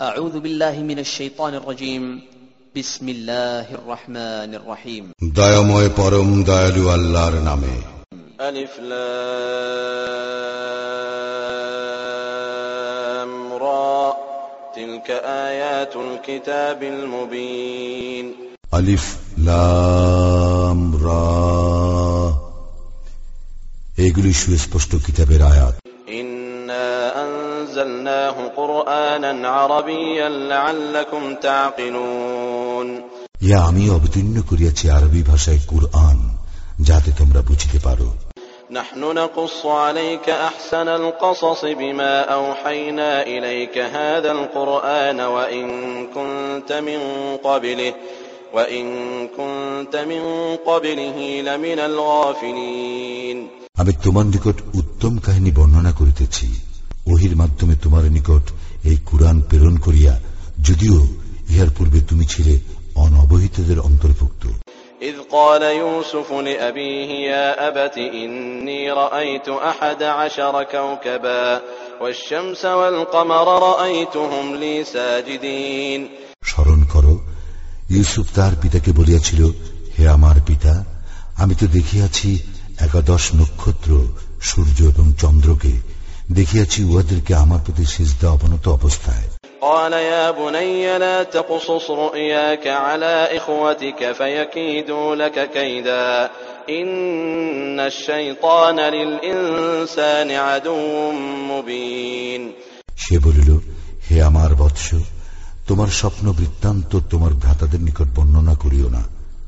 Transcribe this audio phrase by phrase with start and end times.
[0.00, 2.20] أعوذ بالله من الشيطان الرجيم
[2.76, 7.76] بسم الله الرحمن الرحيم দয়াময় পরম দয়ালু আল্লাহর নামে
[8.40, 8.72] ألف
[12.76, 14.16] لام را
[14.76, 15.08] تلك
[15.48, 18.26] آيات الكتاب المبين
[18.72, 19.04] আলিফ
[19.48, 21.26] লাম রা
[23.98, 25.84] এগুলি সুস্পষ্ট কিতাবের আয়াত إنا
[27.75, 32.87] أنزلناه قرآنا عربيا لعلكم تعقلون
[33.41, 36.17] ইয়া আমি অবতীর্ণ করিয়াছি আরবি ভাষায় কুরআন
[36.87, 38.09] যাতে তোমরা বুঝিতে পারো
[38.71, 45.65] نحن نقص عليك أحسن القصص بما أوحينا إليك هذا القرآن وإن
[46.07, 47.01] كنت من
[47.43, 47.93] قبله
[48.53, 48.85] وإن
[49.29, 50.23] كنت من
[50.67, 53.37] قبله لمن الغافلين
[53.81, 56.47] আমি তোমার নিকট উত্তম কাহিনী বর্ণনা করিতেছি
[57.07, 58.45] ওহির মাধ্যমে তোমার নিকট
[58.83, 60.13] এই কুরআন প্রেরণ করিয়া
[60.59, 60.97] যদিও
[61.49, 62.53] ইহার পূর্বে তুমি ছিলে
[62.95, 64.43] অনবহিতদের অন্তর্ভুক্ত
[65.03, 71.61] إذ قال يوسف لأبيه يا أبت إني رأيت أحد عشر كوكبا
[72.01, 76.01] والشمس والقمر رأيتهم لي ساجدين
[76.45, 77.13] স্মরণ করো
[77.91, 79.41] ইউসুফ তার পিতাকে বলিয়াছিল
[79.95, 80.73] হে আমার পিতা
[81.37, 82.29] আমি তো দেখিয়াছি
[82.77, 83.91] একাদশ নক্ষত্র
[84.41, 85.73] সূর্য এবং চন্দ্রকে
[86.33, 89.27] দেখিয়াছি উহাদেরকে আমার প্রতি সিজদা অবনত অবস্থায়
[89.63, 96.29] قال يا بني لا تقصص رؤياك على إخوتك فيكيدوا لك كيدا
[96.71, 100.77] إن الشيطان للإنسان عدو
[101.51, 102.41] مبين
[103.03, 103.49] সে বলিল
[104.07, 104.87] হে আমার বৎস
[105.67, 109.03] তোমার স্বপ্ন বৃত্তান্ত তোমার ভ্রাতাদের নিকট বর্ণনা করিও না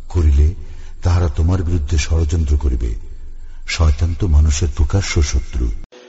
[0.09, 0.47] করিলে
[1.03, 2.91] তাহারা তোমার বিরুদ্ধে ষড়যন্ত্র করিবে
[3.67, 5.65] শয়তান তো মানুষের প্রকাশ্য শত্রু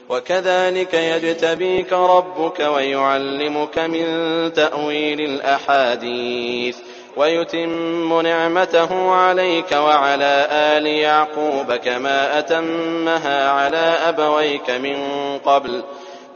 [0.09, 4.06] وكذلك يجتبيك ربك ويعلمك من
[4.53, 6.77] تأويل الأحاديث
[7.17, 14.97] ويتم نعمته عليك وعلى آل يعقوب كما أتمها على أبويك من
[15.38, 15.82] قبل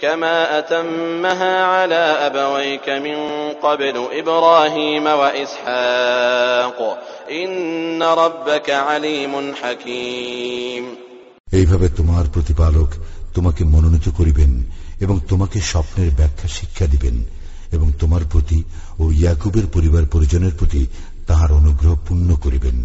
[0.01, 3.19] كما أتمها على أبويك من
[3.63, 6.99] قبل إبراهيم وإسحاق
[7.31, 10.85] إن ربك عليم حكيم
[11.53, 12.91] এইভাবে তোমার প্রতিপালক
[13.35, 14.53] তোমাকে মনোনীত করিবেন
[15.01, 17.17] এবং তোমাকে স্বপ্নের ব্যাখ্যা শিক্ষা দিবেন
[17.73, 18.59] এবং তোমার প্রতি
[18.99, 20.83] ও ইয়াকুবের পরিবার পরিজনের প্রতি
[21.27, 22.77] তাহার অনুগ্রহ পূর্ণ করিবেন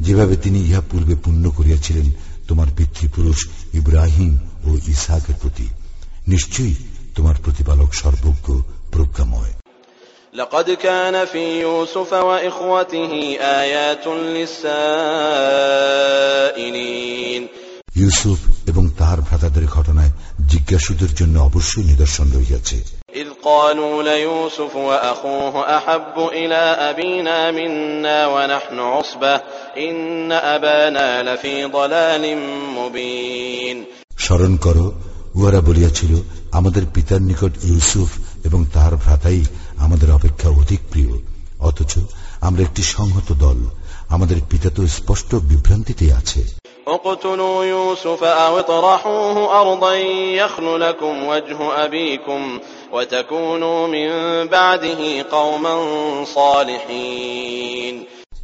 [0.00, 2.06] যেভাবে তিনি ইহা পূর্বে পূর্ণ করিয়াছিলেন
[2.48, 3.38] তোমার পিতৃপুরুষ
[3.74, 4.32] ইব্রাহিম
[4.64, 5.66] ও ইসাকের প্রতি
[6.28, 6.76] নিশ্চয়ই
[7.14, 8.46] তোমার প্রতিপালক সর্বজ্ঞ
[8.90, 9.54] প্রজ্ঞাময়
[10.34, 13.12] لقد كان في يوسف وإخوته
[13.60, 14.04] آيات
[16.76, 17.42] للسائلين
[17.96, 18.38] ইউসুফ
[18.68, 20.12] এবং তাহার ভ্রাতাদের ঘটনায়
[20.52, 22.78] জিজ্ঞাসুদের জন্য অবশ্যই নিদর্শন রহিয়াছে
[23.16, 29.34] إذ قالوا ليوسف وأخوه أحب إلى أبينا منا ونحن عصبة
[29.78, 29.96] إن
[30.54, 32.24] أبانا لفي ضلال
[32.78, 33.76] مبين
[34.18, 34.86] স্মরণ করো
[35.36, 36.12] উহারা বলিয়াছিল
[36.52, 38.10] আমাদের পিতার নিকট ইউসুফ
[38.46, 39.40] এবং তাহার ভ্রাতাই
[39.76, 41.12] আমাদের অপেক্ষা অধিক প্রিয়
[41.60, 41.92] অথচ
[42.40, 43.58] আমরা একটি সংহত দল
[44.08, 46.40] আমাদের পিতা তো স্পষ্ট বিভ্রান্তিতে আছে
[46.88, 49.94] اقتلوا يوسف أو اطرحوه أرضا
[50.34, 52.58] يخل لكم وجه أبيكم
[52.92, 54.08] وتكونوا من
[54.46, 55.74] بعده قوما
[56.26, 57.94] صالحين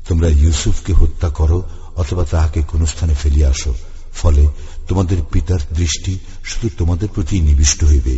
[0.09, 1.59] তোমরা ইউসুফকে হত্যা করো
[1.97, 3.73] অথবা তাহাকে কোন স্থানে ফেলিয়া আসো
[4.15, 4.45] ফলে
[4.89, 6.13] তোমাদের পিতার দৃষ্টি
[6.45, 8.15] শুধু তোমাদের প্রতি নিবিষ্ট হইবে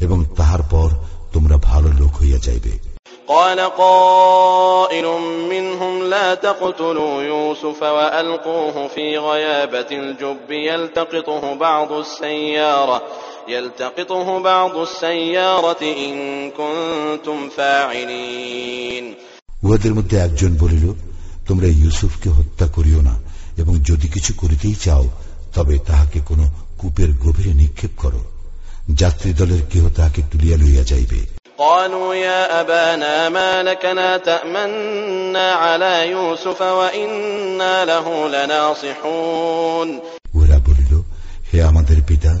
[0.00, 0.88] এবং তাহার পর
[1.32, 2.72] তোমরা ভালো লোক হইয়া যাইবে
[3.30, 5.06] قال قائل
[5.50, 13.02] منهم لا تقتلوا يوسف وألقوه في غيابة الجب يلتقطه بعض السيارة
[13.48, 16.14] يلتقطه بعض السيارة إن
[16.50, 19.14] كنتم فاعلين
[19.62, 20.84] উহাদের মধ্যে একজন বলিল
[21.48, 23.14] তোমরা ইউসুফকে হত্যা করিও না
[23.56, 25.04] এবং যদি কিছু করিতেই চাও
[25.54, 26.44] তবে তাহাকে কোনো
[26.78, 28.22] কূপের গভীরে নিক্ষেপ করো
[28.94, 31.20] যাত্রী দলের কেহ তাহাকে তুলিয়া লইয়া যাইবে
[31.60, 39.88] قالوا يا أبانا ما لك لا تأمنا على يوسف وإنا له لناصحون
[40.34, 40.92] উহারা বলিল
[41.50, 42.32] হে আমাদের পিতা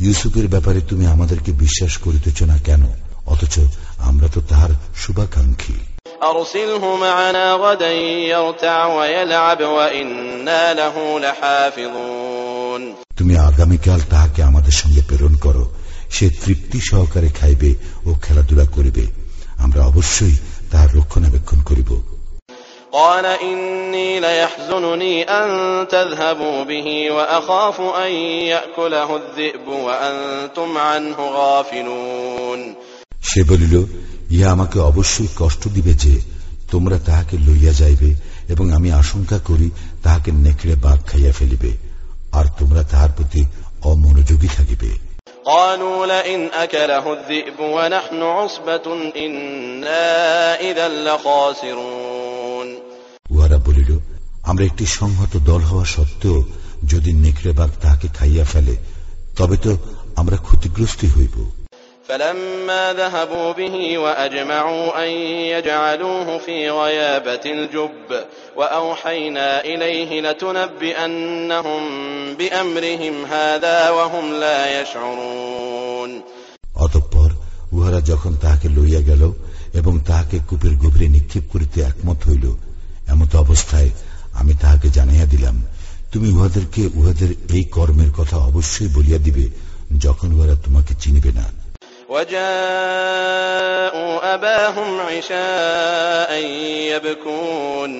[0.00, 2.82] ইউসুফের ব্যাপারে তুমি আমাদেরকে বিশ্বাস করিতেছ না কেন
[3.26, 3.54] অথচ
[4.00, 4.72] আমরা তো তাহার
[5.02, 5.76] শুভাকাঙ্ক্ষী
[6.24, 7.92] أرسله معنا غدا
[8.32, 12.82] يرتع ويلعب وإنا له لحافظون
[13.18, 15.64] তুমি আগামীকাল তাহাকে আমাদের সঙ্গে প্রেরণ করো
[16.10, 17.70] সে তৃপ্তি সহকারে খাইবে
[18.06, 19.04] ও খেলাধুলা করিবে
[19.58, 20.36] আমরা অবশ্যই
[20.70, 21.90] তাহার রক্ষণাবেক্ষণ করিব
[22.94, 25.48] قال إني ليحزنني أن
[25.88, 28.12] تذهبوا به وأخاف أن
[28.46, 32.60] يأكله الذئب وأنتم عنه غافلون
[33.28, 33.74] সে বলিল
[34.30, 36.14] ইহা আমাকে অবশ্যই কষ্ট দিবে যে
[36.70, 38.10] তোমরা তাহাকে লইয়া যাইবে
[38.48, 39.68] এবং আমি আশঙ্কা করি
[40.02, 41.72] তাহাকে নেকড়ে বাঘ খাইয়া ফেলিবে
[42.32, 43.42] আর তোমরা তাহার প্রতি
[43.82, 44.90] অমনোযোগী থাকিবে
[45.46, 48.86] قالوا لئن أكله الذئب ونحن عصبة
[49.16, 50.06] إنا
[50.60, 52.68] إذا لخاسرون
[53.30, 53.90] উহারা বলিল
[54.42, 56.38] আমরা একটি সংহত দল হওয়া সত্ত্বেও
[56.84, 58.74] যদি নেকড়ে বাঘ তাহাকে খাইয়া ফেলে
[59.36, 59.72] তবে তো
[60.16, 61.36] আমরা ক্ষতিগ্রস্ত হইব
[62.08, 65.10] فلما ذهبوا به وأجمعوا أن
[65.54, 68.08] يجعلوه في غيابة الجب
[68.56, 71.82] وأوحينا إليه لتنبئنهم
[72.34, 76.10] بأمرهم هذا وهم لا يشعرون
[76.76, 77.30] অতঃপর
[77.72, 79.22] উহারা যখন তাহাকে লইয়া গেল
[79.74, 82.44] এবং তাহাকে কূপের গভীরে নিক্ষেপ করিতে একমত হইল
[83.08, 83.90] এমত অবস্থায়
[84.34, 85.56] আমি তাহাকে জানাইয়া দিলাম
[86.12, 89.44] তুমি উহাদেরকে উহাদের এই কর্মের কথা অবশ্যই বলিয়া দিবে
[89.98, 91.46] যখন উহারা তোমাকে চিনিবে না
[92.08, 93.54] وجاءوا
[94.34, 96.30] أباهم عشاء
[96.92, 97.92] يبكون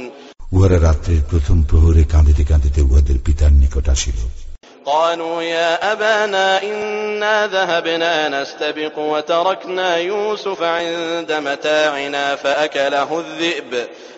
[0.55, 4.19] উহারা রাত্রের প্রথম প্রহরে কাঁদিতে কাঁদিতে উহাদের পিতার নিকট আসিল
[4.87, 13.73] قالوا يا أبانا إنا ذهبنا نستبق وتركنا يوسف عند متاعنا فأكله الذئب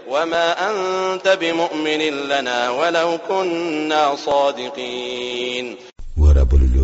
[0.09, 5.67] وما أنت بمؤمن لنا ولو كنا صادقين
[6.19, 6.77] উহারা বলিল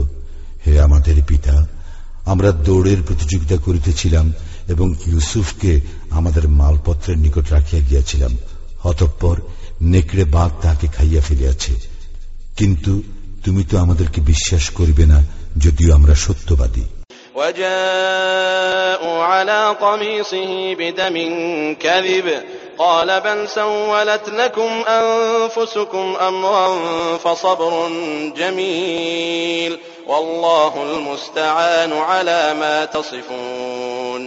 [0.65, 1.55] হে আমাদের পিতা
[2.27, 4.27] আমরা দৌড়ের প্রতিযোগিতা করিতেছিলাম
[4.69, 5.73] এবং ইউসুফকে
[6.11, 8.33] আমাদের মালপত্রের নিকট রাখিয়া গিয়াছিলাম
[8.85, 9.37] অতঃপর
[9.83, 11.73] নেকড়ে বাঘ তাহাকে খাইয়া ফেলিয়াছে
[12.57, 12.93] কিন্তু
[13.45, 15.19] তুমি তো আমাদেরকে বিশ্বাস করিবে না
[15.59, 16.85] যদিও আমরা সত্যবাদী
[17.37, 21.17] وجاءوا على قميصه بدم
[21.75, 22.27] كذب
[22.79, 26.69] قال بل سولت لكم أنفسكم أمرا
[27.19, 27.73] فصبر
[28.37, 29.73] جميل
[30.07, 34.25] والله المستعان على ما تصفون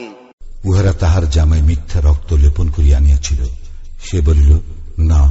[0.66, 3.42] উহারা তাহার জামায় মিথ্যা রক্ত লেপন করিয়া আনিয়াছিল
[4.06, 4.52] সে বলিল
[5.12, 5.22] না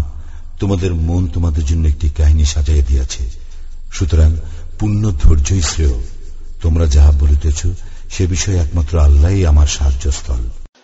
[0.60, 3.22] তোমাদের মন তোমাদের জন্য একটি কাহিনী সাজাইয়া দিয়াছে
[3.92, 4.30] সুতরাং
[4.78, 5.96] পূর্ণ ধৈর্যই শ্রেয়
[6.62, 7.60] তোমরা যাহা বলিতেছ
[8.14, 10.42] সে বিষয়ে একমাত্র আল্লাহই আমার সাহায্যস্থল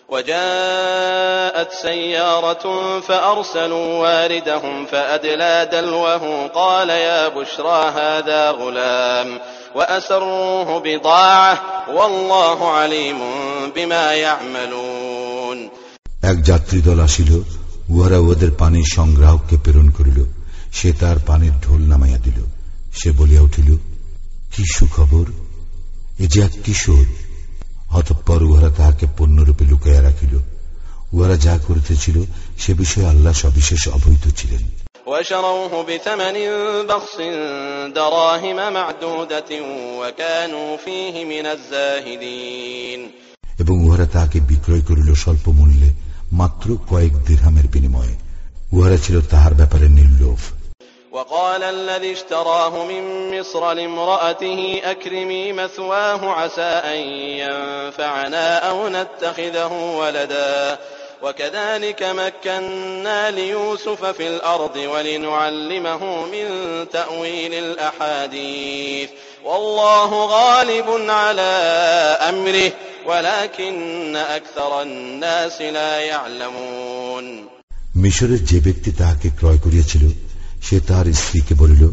[0.09, 2.63] وجاءت سيارة
[2.99, 9.39] فأرسلوا واردهم فأدلى دلوه قال يا بشرى هذا غلام
[9.75, 13.19] وأسروه بضاعة والله عليم
[13.75, 15.69] بما يعملون
[16.23, 17.31] এক যাত্রী দল আসিল
[17.89, 20.19] উহারা উহাদের পানির সংগ্রাহককে প্রেরণ করিল
[20.73, 22.37] সে তার পানির ঢোল নামাইয়া দিল
[22.99, 23.69] সে বলিয়া উঠিল
[24.53, 25.27] কি সুখবর
[26.19, 27.05] এ যে এক কিশোর
[27.96, 30.40] অতঃপর উহারা তাহাকে পূর্ণরূপে লুকাইয়া রাখিল।
[31.12, 32.22] উহারা যা করিতেছিল
[32.58, 34.62] সে বিষয়ে আল্লাহ সবিশেষ অবহিত ছিলেন।
[43.58, 45.92] এবং উহারা তাহাকে বিক্রয় করিল স্বল্প মূল্যে
[46.32, 48.16] মাত্র কয়েক দীর্হামের বিনিময়ে।
[48.72, 50.55] উহারা ছিল তাহার ব্যাপারে নির্লোভ।
[51.15, 53.03] وقال الذي اشتراه من
[53.39, 56.99] مصر لامرأته أكرمي مثواه عسى أن
[57.41, 60.77] ينفعنا أو نتخذه ولدا
[61.23, 66.47] وكذلك مكنا ليوسف في الأرض ولنعلمه من
[66.89, 69.09] تأويل الأحاديث
[69.45, 71.51] والله غالب على
[72.29, 72.71] أمره
[73.05, 77.47] ولكن أكثر الناس لا يعلمون
[77.95, 80.03] মিশরের যে ব্যক্তি তাহাকে ক্রয় করিয়াছিল
[80.70, 81.88] সে তাহার স্ত্রীকে বলিল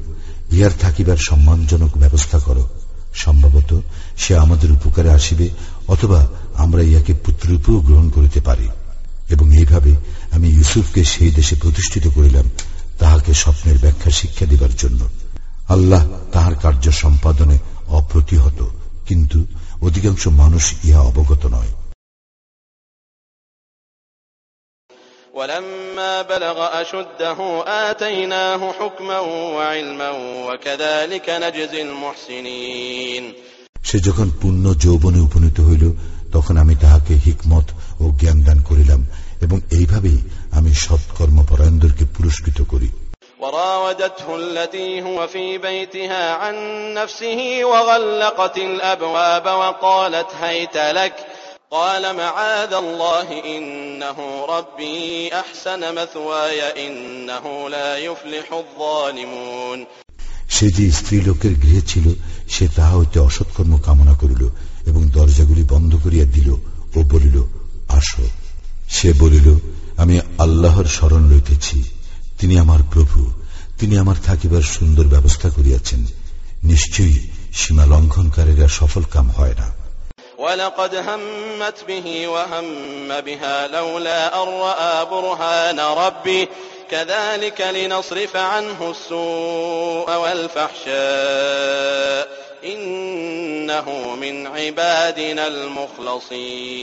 [0.51, 2.69] ইহার থাকিবার সম্মানজনক ব্যবস্থা করো।
[3.15, 3.79] সম্ভবত
[4.17, 5.49] সে আমাদের উপকারে আসিবে,
[5.87, 8.69] অথবা আমরা ইয়াকে পুত্ররূপেও গ্রহণ করিতে পারি।
[9.29, 9.95] এবং এইভাবে
[10.31, 12.49] আমি ইউসুফকে সেই দেশে প্রতিষ্ঠিত করিলাম,
[12.99, 15.09] তাহাকে স্বপ্নের ব্যাখ্যা শিক্ষা দিবার জন্য।
[15.69, 18.65] আল্লাহ তাহার কার্য সম্পাদনে অপ্রতিহত,
[19.07, 19.45] কিন্তু
[19.81, 21.82] অধিকাংশ মানুষ ইহা অবগত নয়।
[25.34, 27.38] ولما بلغ أشده
[27.90, 29.18] آتيناه حكما
[29.56, 30.10] وعلما
[30.46, 33.24] وكذلك نجزي المحسنين
[33.88, 35.84] সে যখন পূর্ণ যৌবনে উপনীত হইল
[36.34, 37.66] তখন আমি তাহাকে হিকমত
[38.00, 39.00] ও জ্ঞান দান করিলাম
[39.42, 40.18] এবং এইভাবেই
[40.58, 42.90] আমি সৎকর্মপরায়ণদেরকে পুরস্কৃত করি
[43.40, 46.54] وراودته التي هو في بيتها عن
[46.94, 51.14] نفسه وغلقت الأبواب وقالت هيت لك
[51.72, 59.78] قال معاذ الله إنه ربي أحسن مثواي إنه لا يفلح الظالمون
[60.54, 62.06] সে যে স্ত্রী লোকের গৃহে ছিল
[62.48, 64.42] সে তাহা হইতে অসৎকর্ম কামনা করিল
[64.86, 66.48] এবং দরজাগুলি বন্ধ করিয়া দিল
[66.96, 67.36] ও বলিল
[67.88, 68.24] আসো
[68.88, 69.48] সে বলিল
[69.96, 71.78] আমি আল্লাহর স্মরণ লইতেছি
[72.38, 73.18] তিনি আমার প্রভু
[73.78, 76.00] তিনি আমার থাকিবার সুন্দর ব্যবস্থা করিয়াছেন
[76.62, 77.18] নিশ্চয়ই
[77.52, 79.68] সীমা লঙ্ঘনকারীরা সফল কাম হয় না
[80.38, 86.48] ولقد همت به وهم بها لولا أن رأى برهان ربه
[86.90, 90.88] كذلك لنصرف عنه السوء والفحشاء
[92.64, 96.78] إنه من عبادنا المخلصين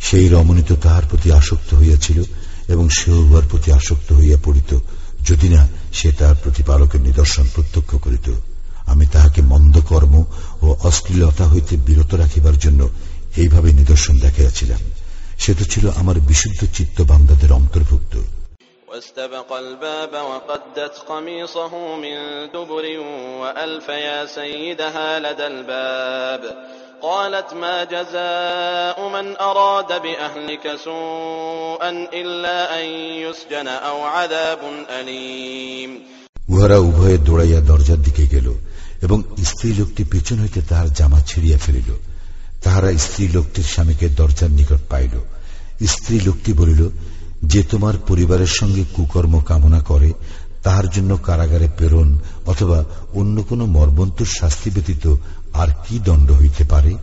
[0.00, 2.18] সেই রমণী তো তাহার প্রতি আসক্ত হইয়াছিল
[2.68, 4.70] এবং সেও উহার প্রতি আসক্ত হইয়া পড়িত
[5.24, 5.62] যদি না
[5.92, 8.26] সে তাহার প্রতিপালকের নিদর্শন প্রত্যক্ষ করিত
[8.92, 10.14] আমি তাহাকে মন্দ কর্ম
[10.62, 12.80] ও অশ্লীলতা হইতে বিরত রাখিবার জন্য
[13.36, 14.82] এইভাবে নিদর্শন দেখাইয়াছিলাম
[15.38, 18.14] সে তো ছিল আমার বিশুদ্ধ চিত্ত বান্দাদের অন্তর্ভুক্ত
[18.88, 22.16] واستبق الباب وقدت قميصه من
[22.48, 22.84] دبر
[23.42, 26.42] وألف يا سيدها لدى الباب
[27.02, 32.86] قالت ما جزاء من أراد بأهلك سوءا إلا أن
[33.24, 35.90] يسجن أو عذاب أليم
[36.48, 38.46] উহারা উভয়ে দৌড়াইয়া দরজার দিকে গেল
[39.03, 41.89] এবং স্ত্রী লোকটি পেছন হইতে তাহার জামা ছিঁড়িয়া ফেলিল।
[42.63, 45.15] তাহারা স্ত্রী লোকটির স্বামীকে দরজার নিকট পাইল।
[45.87, 46.89] স্ত্রী লোকটি বলিল,
[47.43, 50.13] যে তোমার পরিবারের সঙ্গে কুকর্ম কামনা করে,
[50.63, 55.15] তাহার জন্য কারাগারে প্রেরণ অথবা অন্য কোনো মর্মন্তুর শাস্তি ব্যতীত
[55.53, 56.93] আর কি দণ্ড হইতে পারে?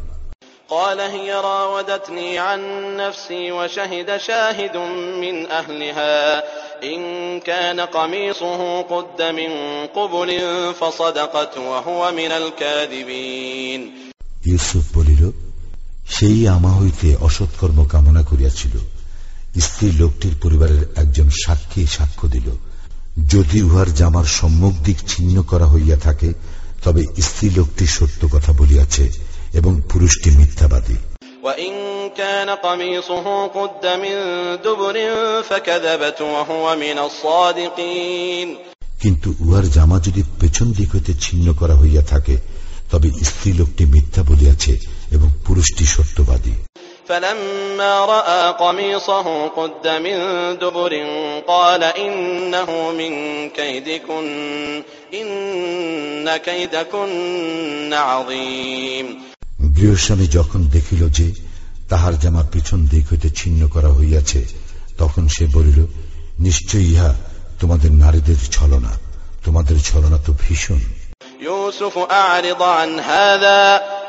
[0.69, 2.61] قال هي راودتني عن
[2.97, 4.77] نفسي وشهد شاهد
[5.17, 6.43] من أهلها
[6.83, 6.99] إن
[7.41, 9.51] كان قميصه قد من
[9.87, 10.29] قبل
[10.73, 13.81] فصدقت وهو من الكاذبين
[14.45, 15.23] ইউসুফ বলিল
[16.09, 18.75] সেই আমা হইতে অসৎকর্ম কামনা করিয়াছিল
[19.59, 22.47] স্ত্রী লোকটির পরিবারের একজন সাক্ষী সাক্ষ্য দিল
[23.29, 26.29] যদি উহার জামার সম্মুখ দিক ছিন্ন করা হইয়া থাকে
[26.83, 29.05] তবে স্ত্রী লোকটি সত্য কথা বলিয়াছে
[29.53, 30.97] এবং পুরুষটি মিথ্যাবাদী
[31.45, 31.73] وإن
[32.11, 34.15] كان قميصه قد من
[34.65, 34.95] دبر
[35.43, 38.47] فكذبت وهو من الصادقين
[39.01, 42.35] কিন্তু উহার জামা যদি পেছন দিক হইতে ছিন্ন করা হইয়া থাকে
[42.91, 44.73] তবে স্ত্রী লোকটি মিথ্যা বলিয়াছে
[45.11, 46.55] এবং পুরুষটি সত্যবাদী
[47.07, 50.17] فلما رأى قميصه قد من
[50.57, 50.93] دبر
[51.47, 53.13] قال إنه من
[53.49, 54.27] كيدكن
[55.13, 55.27] إن
[56.39, 59.07] كيدكن عظيم
[59.75, 61.27] গৃহস্বামী যখন দেখিল যে
[61.89, 64.41] তাহার জামা পিছন দিক হইতে ছিন্ন করা হইয়াছে
[64.97, 65.79] তখন সে বলিল
[66.39, 67.11] নিশ্চয় ইহা
[67.61, 68.91] তোমাদের নারীদের ছলনা
[69.45, 70.81] তোমাদের ছলনা তো ভীষণ
[71.41, 73.61] يوسف أعرض عن هذا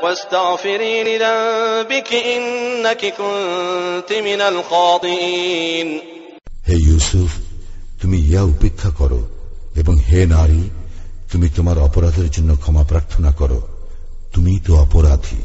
[0.03, 5.89] واستغفري لذنبك إنك كنت من الخاطئين
[6.67, 7.31] হে ইউসুফ
[8.01, 9.21] তুমি ইয়া উপেক্ষা করো
[9.81, 10.63] এবং হে নারী
[11.31, 13.61] তুমি তোমার অপরাধের জন্য ক্ষমা প্রার্থনা করো
[14.35, 15.41] তুমি তো অপরাধী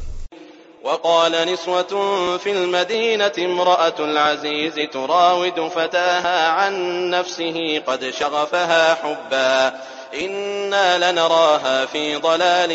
[0.85, 1.91] وقال نسوة
[2.37, 6.73] في المدينة امرأة العزيز تراود فتاها عن
[7.09, 9.73] نفسه قد شغفها حبا
[10.15, 12.71] إنا لنراها في ضلال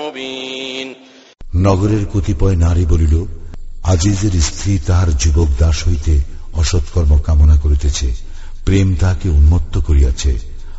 [0.00, 0.88] مبين
[1.66, 3.14] নগরের কতিপয় নারী বলিল
[3.84, 6.14] আজিজের স্ত্রী তাহার যুবক দাস হইতে
[6.54, 8.08] অসৎকর্ম কামনা করিতেছে
[8.64, 10.32] প্রেম তাহাকে উন্মত্ত করিয়াছে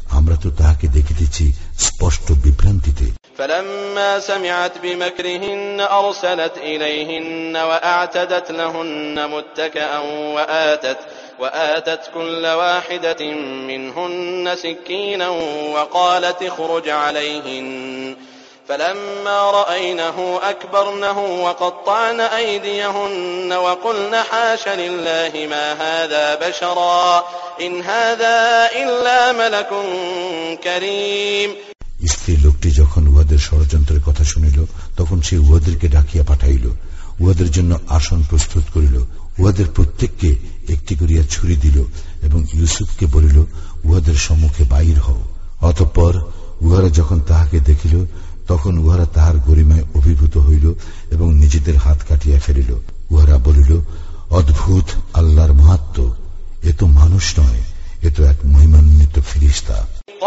[0.09, 1.45] আমরা তো তাহাকে দেখিতেছি
[1.79, 3.07] স্পষ্ট বিভ্রান্তিতে
[3.38, 9.98] فلما سمعت بمكرهن أرسلت إليهن وأعتدت لهن متكأ
[10.34, 10.98] وآتت
[11.38, 15.28] وآتت كل واحدة منهن سكينا
[15.74, 18.16] وقالت اخرج عليهن.
[18.68, 27.24] فلما رأينه أكبرنه وقطعن أيديهن وقلن حاش لله ما هذا بشرا
[27.60, 29.68] إن هذا إلا ملك
[30.64, 31.71] كريم.
[32.08, 34.64] স্ত্রী লোকটি যখন উহাদের ষড়যন্ত্রের কথা শুনিল,
[34.96, 36.70] তখন সে উহাদেরকে ডাকিয়া পাঠাইল।
[37.20, 39.04] উহাদের জন্য আসন প্রস্তুত করিল।
[39.38, 40.36] উহাদের প্রত্যেককে
[40.68, 41.84] একটি করিয়া ছুরি দিল
[42.22, 43.44] এবং ইউসুফকে বলিল,
[43.84, 45.22] উহাদের সম্মুখে বাইর হও।
[45.60, 46.22] অতঃপর
[46.60, 48.06] উহারা যখন তাহাকে দেখিল,
[48.48, 50.72] তখন উহারা তাহার গরিমায় অভিভূত হইল
[51.10, 52.74] এবং নিজেদের হাত কাটিয়া ফেলিল।
[53.10, 53.80] উহারা বলিল,
[54.30, 56.12] অদ্ভুত, আল্লাহর মাহাত্ম!
[56.62, 57.62] এ তো মানুষ নয়,
[58.02, 59.11] এ তো এক মহিমান্বিত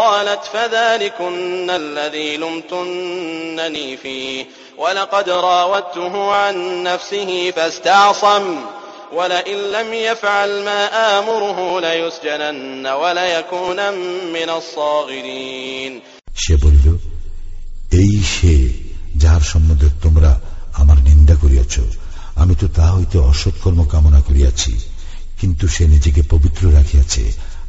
[0.05, 4.45] قالت فذلكن الذي لمتنني فيه
[4.77, 8.55] ولقد راودته عن نفسه فاستعصم
[9.13, 10.85] ولئن لم يفعل ما
[11.19, 13.91] آمره ليسجنن وليكونا
[14.33, 15.93] من الصاغرين
[16.35, 16.87] সে বলিল
[17.93, 18.55] এই সে
[19.17, 20.31] যাহার সম্বন্ধে তোমরা
[20.73, 21.75] আমার নিন্দা করিয়াছ
[22.41, 24.73] আমি তো তা হইতে অসৎকর্ম কামনা করিয়াছি
[25.39, 27.23] কিন্তু সে নিজেকে পবিত্র রাখিয়াছে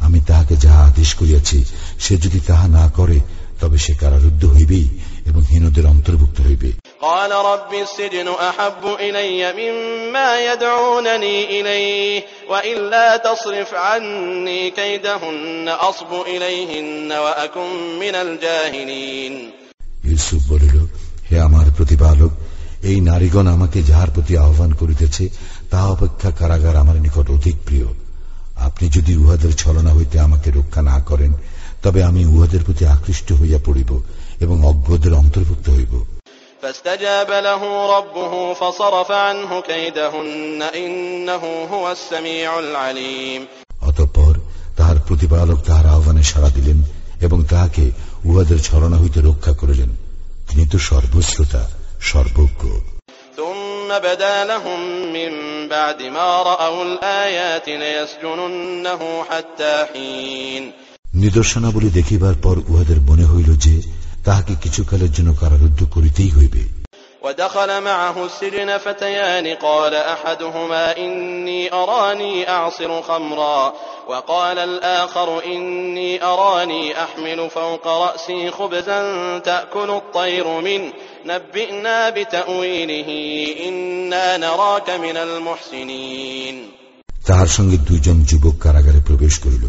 [0.06, 1.58] আমি তাহাকে যাহা আদেশ করিয়াছি
[1.98, 3.18] সে যদি তাহা না করে
[3.60, 4.86] তবে সে কারারুদ্ধ হইবেই
[5.26, 6.70] এবং হীনদের অন্তর্ভুক্ত হইবে
[7.04, 17.70] قال رب السجن أحب إلي مما يدعونني إليه وإلا تصرف عني كيدهن أصب إليهن وأكن
[17.98, 19.34] من الجاهلين
[20.04, 20.76] ইউসুফ বলিল
[21.28, 22.32] হে আমার প্রতিপালক
[22.82, 25.24] এই নারীগণ আমাকে যাহার প্রতি আহ্বান করিতেছে
[25.70, 27.86] তাহা অপেক্ষা কারাগার আমার নিকট অধিক প্রিয়
[28.58, 31.32] আপনি যদি উহাদের ছলনা হইতে আমাকে রক্ষা না করেন
[31.82, 33.90] তবে আমি উহাদের প্রতি আকৃষ্ট হইয়া পড়িব
[34.40, 35.94] এবং অজ্ঞদের অন্তর্ভুক্ত হইব
[36.62, 37.62] فاستجاب له
[37.96, 41.42] ربه فصرف عنه كيدهن إنه
[41.72, 43.42] هو السميع العليم
[43.82, 44.34] অতঃপর
[44.76, 46.78] তাহার প্রতিপালক তাহার আহ্বানে সাড়া দিলেন
[47.20, 47.84] এবং তাহাকে
[48.24, 49.90] উহাদের ছলনা হইতে রক্ষা করিলেন
[50.48, 51.62] তিনি তো সর্বশ্রোতা
[52.00, 52.62] সর্বজ্ঞ
[53.36, 54.80] ثم بدا لهم
[55.12, 55.32] من
[55.68, 60.64] بعد ما رأوا الآيات ليسجننه حتى حين
[61.14, 63.74] নিদর্শনাবলী দেখিবার পর উহাদের মনে হইল যে
[64.24, 66.62] তাহাকে কিছুকালের জন্য কারারুদ্ধ করিতেই হইবে
[67.26, 73.74] ودخل معه السجن فتيان قال احدهما اني اراني اعصر خمرا
[74.08, 80.92] وقال الاخر اني اراني احمل فوق راسي خبزا تاكل الطير منه
[81.26, 83.08] نبئنا بتاويله
[83.68, 86.56] انا نراك من المحسنين
[87.26, 89.64] তাহার সঙ্গে দুইজন যুবক কারাগারে প্রবেশ করিল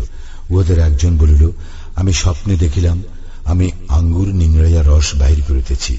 [0.50, 1.44] উহাদের একজন বলিল
[1.96, 3.04] আমি স্বপ্নে দেখিলাম
[3.46, 5.94] আমি আঙ্গুর নিংড়াইয়া রস বাহির করিতেছি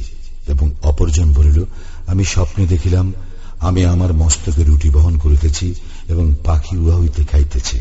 [0.49, 1.59] এবং অপরজন বলিল
[2.07, 3.07] আমি স্বপ্নে দেখিলাম
[3.61, 5.67] আমি আমার মস্তকে রুটি বহন করিতেছি
[6.09, 7.79] এবং পাখি উহা হইতে খাইতেছে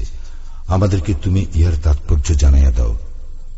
[0.68, 2.94] আমাদেরকে তুমি ইহার তাৎপর্য জানাইয়া দাও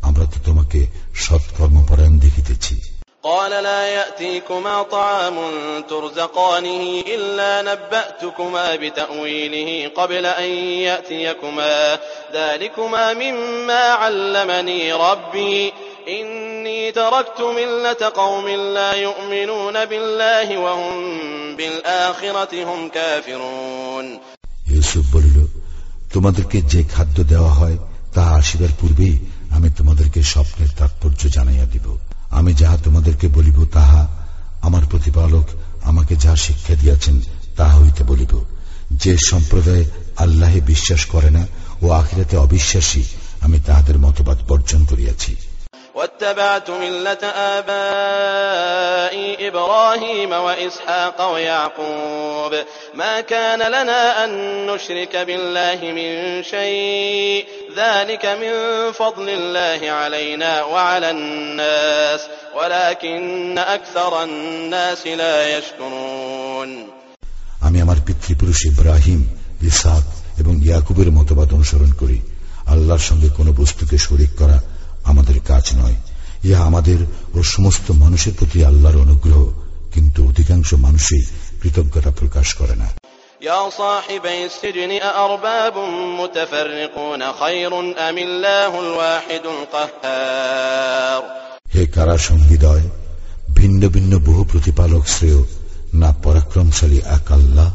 [0.02, 0.80] আমরা তো তোমাকে
[1.24, 2.76] সৎকর্মপরায়ণ দেখিতেছি
[3.24, 5.36] قال لا يأتيكما طعام
[5.82, 10.50] ترزقانه إلا نبأتكما بتأويله قبل أن
[10.80, 11.98] يأتيكما
[12.34, 15.72] ذلكما مما علمني ربي
[16.08, 20.94] إني تركت ملة قوم لا يؤمنون بالله وهم
[21.56, 24.06] بالآخرة هم كافرون
[24.68, 25.38] ইউসুফ বলিল
[26.12, 27.76] তোমাদেরকে যে খাদ্য দেওয়া হয়
[28.14, 29.16] তাহা আসিবার পূর্বেই
[29.50, 31.86] আমি তোমাদেরকে স্বপ্নের তাৎপর্য জানাইয়া দিব
[32.30, 34.00] আমি যাহা তোমাদেরকে বলিব তাহা
[34.62, 35.46] আমার প্রতিপালক
[35.82, 37.16] আমাকে যা শিক্ষা দিয়াছেন
[37.56, 38.32] তাহা হইতে বলিব
[38.94, 39.84] যে সম্প্রদায়
[40.16, 41.42] আল্লাহে বিশ্বাস করে না
[41.82, 43.02] ও আখিরাতে অবিশ্বাসী
[43.42, 45.32] আমি তাহাদের মতবাদ বর্জন করিয়াছি
[45.96, 47.22] واتبعت ملة
[47.58, 52.52] آبائي إبراهيم وإسحاق ويعقوب
[52.94, 54.30] ما كان لنا أن
[54.66, 58.52] نشرك بالله من شيء ذلك من
[58.92, 62.20] فضل الله علينا وعلى الناس
[62.56, 66.70] ولكن أكثر الناس لا يشكرون
[67.62, 69.20] আমি আমার পিতৃপুরুষ ইব্রাহিম
[69.62, 70.04] ইসাক
[70.38, 72.18] এবং ইয়াকুবের মতবাদ অনুসরণ করি
[72.66, 74.58] আল্লাহর সঙ্গে কোন বস্তুকে শরিক করা
[75.10, 75.96] আমাদের কাজ নয়
[76.44, 76.98] ইহা আমাদের
[77.34, 79.40] ও সমস্ত মানুষের প্রতি আল্লাহর অনুগ্রহ
[79.94, 81.22] কিন্তু অধিকাংশ মানুষই
[81.60, 82.88] কৃতজ্ঞতা প্রকাশ করে না
[83.42, 85.74] يا صاحبي السجن أأرباب
[86.20, 91.22] متفرقون خير أم الله الواحد القهار
[91.74, 92.84] হে কারা সঙ্গীদয়
[93.58, 95.40] ভিন্ন ভিন্ন বহু প্রতিপালক শ্রেয়
[95.94, 97.68] না পরাক্রমশালী এক আল্লাহ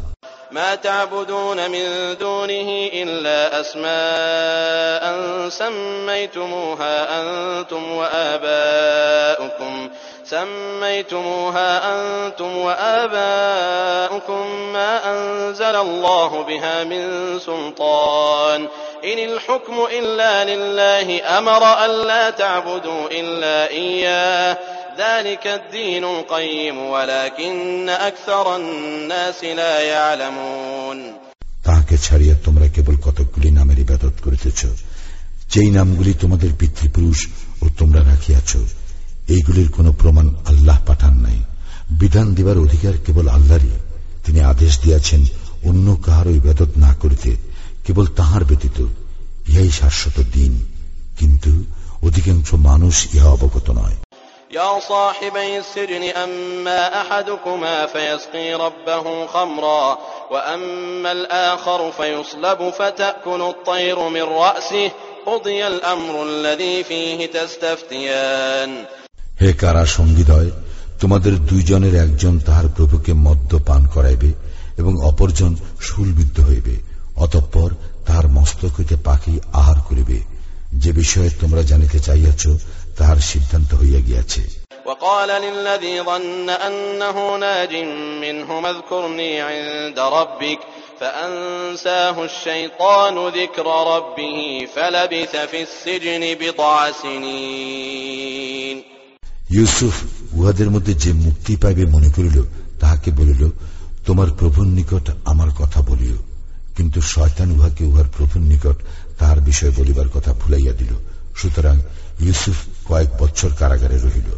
[0.57, 5.05] ما تعبدون من دونه إلا أسماء
[5.49, 9.91] سميتموها أنتم وآباؤكم.
[10.25, 18.69] سميتموها أنتم وآباؤكم ما أنزل الله بها من سلطان.
[19.05, 24.57] إن الحكم إلا لله أمر ألا تعبدوا إلا إياه.
[24.98, 30.98] ذلك الدين القيم ولكن أكثر الناس لا يعلمون
[31.66, 34.62] তাহাকে ছাড়িয়া তোমরা কেবল কতকগুলি নামের ইবাদত করিতেছ
[35.52, 37.20] যেই নামগুলি তোমাদের পিতৃপুরুষ
[37.62, 38.52] ও তোমরা রাখিয়াছ
[39.30, 41.40] এইগুলির কোন প্রমাণ আল্লাহ পাঠান নাই
[41.92, 43.76] বিধান দিবার অধিকার কেবল আল্লাহরই
[44.26, 45.22] তিনি আদেশ দিয়াছেন
[45.64, 47.32] অন্য কাহারও ইবাদত না করিতে
[47.86, 48.78] কেবল তাহার ব্যতীত
[49.50, 50.54] ইহাই শাশ্বত দিন
[51.18, 51.52] কিন্তু
[52.04, 53.98] অধিকাংশ মানুষ ইহা অবগত নয়
[54.52, 59.98] يا صاحبي السجن أما أحدكما فيسقي ربه خمرا
[60.32, 64.92] وأما الآخر فيصلب فتأكل الطير من رأسه
[65.26, 68.72] قضي الأمر الذي فيه تستفتيان
[69.42, 70.50] হে কারা সঙ্গীদয়
[71.00, 74.32] তোমাদের দুইজনের একজন তাহার প্রভুকে মদ্য পান করাইবে
[74.78, 76.76] এবং অপরজন শুলবিদ্ধ হইবে
[77.16, 77.70] অতঃপর
[78.06, 80.18] তাহার মস্তক হইতে পাখি আহার করিবে
[80.74, 82.44] যে বিষয়ে তোমরা জানিতে চাইয়াছ
[82.98, 84.44] তাহার সিদ্ধান্ত হইয়া গিয়াছে
[84.86, 87.74] وقال للذي ظن أنه ناج
[88.22, 90.60] منهما اذكرني عند ربك
[91.02, 94.38] فأنساه الشيطان ذكر ربه
[94.76, 98.78] فلبث في السجن بضع سنين
[99.52, 99.96] ইউসুফ
[100.34, 102.38] উহাদের মধ্যে যে মুক্তি পাইবে মনে করিল
[102.80, 103.42] তাহাকে বলিল
[104.06, 106.18] তোমার প্রভুর নিকট আমার কথা বলিও
[106.78, 108.78] কিন্তু শয়তান উহাকে উহার প্রভুর নিকট
[109.20, 110.92] তাহার বিষয় বলিবার কথা ভুলাইয়া দিল
[111.36, 111.76] সুতরাং
[112.20, 114.30] ইউসুফ কয়েক বছর কারাগারে রহিল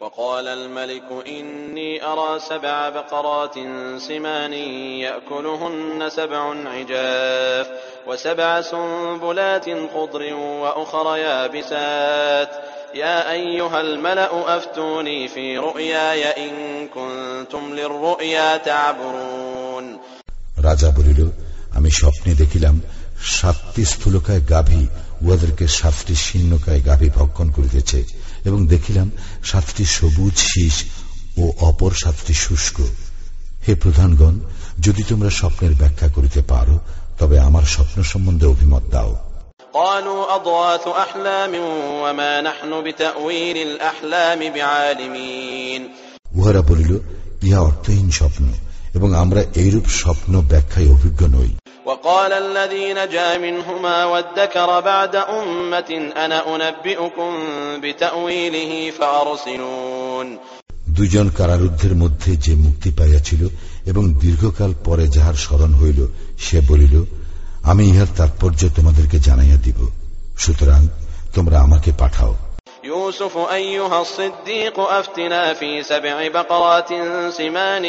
[0.00, 3.56] وقال الملك إني أرى سبع بقرات
[3.98, 4.52] سمان
[5.06, 7.66] يأكلهن سبع عجاف
[8.08, 12.50] وسبع سنبلات خضر وأخر يابسات
[12.94, 16.52] يا أيها الملأ أفتوني في رؤياي إن
[16.88, 19.86] كنتم للرؤيا تعبرون
[20.64, 21.20] রাজা বলিল
[21.72, 22.76] আমি স্বপ্নে দেখিলাম
[23.34, 24.82] সাতটি স্থূলকায় গাভী
[25.24, 27.98] উহাদেরকে সাতটি শীর্ণকায় গাভী ভক্ষণ করিতেছে
[28.44, 29.08] এবং দেখিলাম
[29.44, 30.74] সাতটি সবুজ শীষ
[31.38, 32.76] ও অপর সাতটি শুষ্ক
[33.66, 34.34] হে প্রধানগণ
[34.78, 36.76] যদি তোমরা স্বপ্নের ব্যাখ্যা করিতে পারো
[37.18, 39.12] তবে আমার স্বপ্ন সম্বন্ধে অভিমত দাও
[39.74, 41.52] قالوا أضواث أحلام
[42.02, 45.82] وما نحن بتأويل الأحلام بعالمين
[46.36, 46.92] উহারা বলিল
[47.42, 48.44] ইহা অর্থহীন স্বপ্ন
[48.94, 51.50] এবং আমরা এইরূপ স্বপ্ন ব্যাখ্যায় অভিজ্ঞ নই
[51.86, 57.32] وقال الذي نجا منهما وادكر بعد أمة أنا أنبئكم
[57.80, 60.38] بتأويله فأرسلون
[60.90, 63.42] দুজন কারারুদ্ধের মধ্যে যে মুক্তি পাইয়াছিল
[63.86, 66.00] এবং দীর্ঘকাল পরে যাহার স্মরণ হইল
[66.38, 66.94] সে বলিল
[67.62, 69.78] আমি ইহার তাৎপর্য তোমাদেরকে জানাইয়া দিব
[70.38, 70.80] সুতরাং
[71.34, 72.34] তোমরা আমাকে পাঠাও
[72.84, 76.90] يوسف أيها الصديق أفتنا في سبع بقرات
[77.32, 77.84] سمان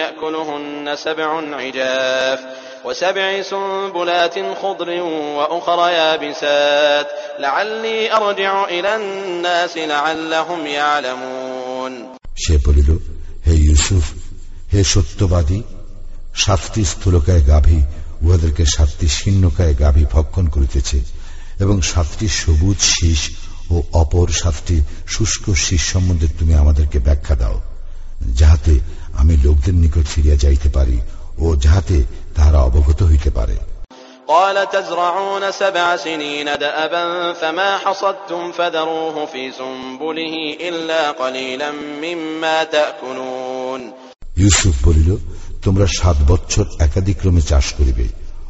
[0.00, 2.40] يأكلهن سبع عجاف
[2.84, 4.88] وسبع سنبلات خضر
[5.36, 7.06] وأخر يابسات
[7.38, 11.92] لعلي أرجع إلى الناس لعلهم يعلمون
[12.36, 12.90] সে বলিল
[13.46, 14.04] হে ইউসুফ
[14.72, 15.60] হে সত্যবাদী
[16.36, 17.80] সাতটি স্থূলকায় গাভী
[18.22, 20.98] উহাদেরকে সাতটি শীর্ণকায় গাভী ভক্ষণ করিতেছে
[21.60, 23.20] এবং সাতটি সবুজ শীষ
[23.70, 24.76] ও অপর সাতটি
[25.08, 27.56] শুষ্ক শীষ সম্বন্ধে তুমি আমাদেরকে ব্যাখ্যা দাও
[28.34, 28.74] যাহাতে
[29.14, 30.98] আমি লোকদের নিকট ফিরিয়া যাইতে পারি
[31.38, 31.96] ও যাহাতে
[32.38, 33.56] তাহারা অবগত হইতে পারে
[34.28, 41.70] قال تزرعون سبع سنين دأبا فما حصدتم فذروه في سنبله إلا قليلا
[42.02, 43.80] مما تأكلون
[44.36, 45.10] ইউসুফ বলিল
[45.64, 48.06] তোমরা সাত বৎসর একাধিক্রমে চাষ করিবে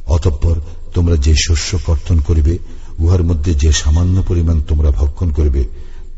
[0.07, 0.57] অতঃপর
[0.95, 2.55] তোমরা যে শস্য কর্তন করিবে
[2.99, 5.62] উহার মধ্যে যে সামান্য পরিমাণ তোমরা ভক্ষণ করিবে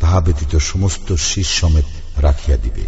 [0.00, 2.84] তাহা ব্যতীত সমস্ত শীষ সমেত রাখিয়া দিবে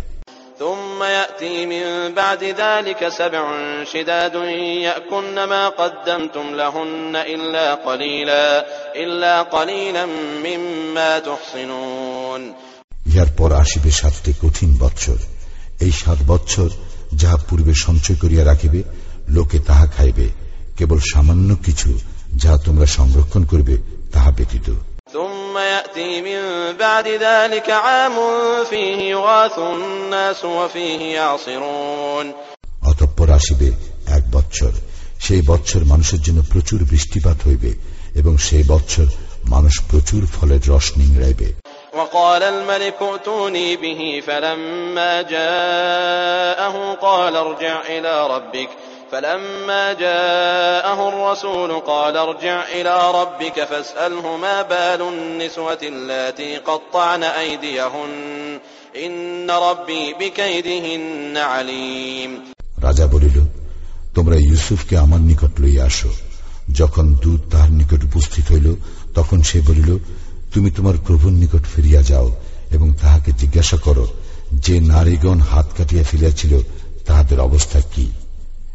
[1.03, 3.45] ثم يأتي من بعد ذلك سبع
[3.85, 4.35] شداد
[4.83, 10.05] يأكلن ما قدمتم لهن إلا قليلا إلا قليلا
[10.47, 12.43] مما تحصنون
[13.07, 15.19] ইহার পর আসিবে সাতটি কঠিন বৎসর
[15.81, 16.71] এই সাত বৎসর
[17.21, 18.81] যাহা পূর্বে সঞ্চয় করিয়া রাখিবে
[19.29, 20.27] লোকে তাহা খাইবে
[20.79, 21.91] কেবল সামান্য কিছু
[22.43, 23.75] যাহা তোমরা সংরক্ষণ করিবে
[24.13, 24.69] তাহা ব্যতীত
[25.13, 26.41] ثم يأتي من
[26.77, 28.17] بعد ذلك عام
[28.71, 32.27] فيه يغاث الناس وفيه يعصرون
[32.83, 33.69] অতঃপর আসিবে
[34.17, 34.73] এক বৎসর
[35.21, 37.73] সেই বৎসর মানুষের জন্য প্রচুর বৃষ্টিপাত হইবে
[38.15, 39.09] এবং সেই বৎসর
[39.45, 41.49] মানুষ প্রচুর ফলের রস নিংড়াইবে
[41.95, 48.69] وقال الملك ائتوني به فلما جاءه قال ارجع إلى ربك
[49.13, 58.59] فلما جاءه الرسول قال ارجع إلى ربك فاسأله ما بال النسوة اللاتي قطعن أيديهن
[58.97, 62.31] إن ربي بكيدهن عليم
[62.83, 63.37] রাজা বলিল
[64.17, 66.11] তোমরা ইউসুফকে আমার নিকট লইয়া আসো
[66.73, 68.69] যখন দূত তাহার নিকট উপস্থিত হইল
[69.15, 69.91] তখন সে বলিল
[70.55, 72.29] তুমি তোমার প্রভুর নিকট ফিরিয়া যাও
[72.73, 74.07] এবং তাহাকে জিজ্ঞাসা করো
[74.65, 76.53] যে নারীগণ হাত কাটিয়া ফেলিয়াছিল
[77.07, 78.07] তাহাদের অবস্থা কি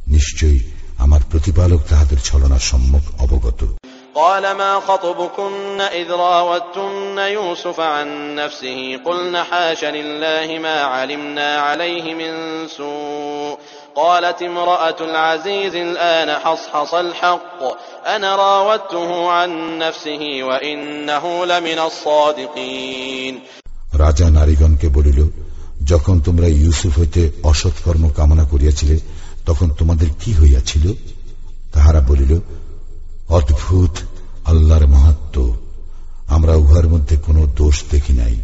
[0.07, 0.62] নিশ্চয়ই
[0.97, 3.62] আমার প্রতিপালক তাহাদের ছলনার সম্মুখ অবগত
[4.15, 12.33] قال ما خطبكن إذ راوتن يوسف عن نفسه قلن حاش لله ما علمنا عليه من
[12.69, 13.57] سوء
[13.95, 17.59] قالت امرأة العزيز الآن حصحص الحق
[18.07, 23.36] أنا راودته عن نفسه وإنه لمن الصادقين
[23.93, 25.19] রাজা নারীগণকে বলিল
[25.86, 28.95] যখন তোমরা ইউসুফ হইতে অসৎকর্ম কামনা করিয়াছিলে
[29.47, 30.86] তখন তোমাদের কি হইয়াছিল
[31.71, 32.31] তাহারা বলিল
[33.29, 33.93] অদ্ভুত
[34.45, 35.38] আল্লাহর মাহাত্ম
[36.27, 38.36] আমরা উহার মধ্যে কোনো দোষ দেখি নাই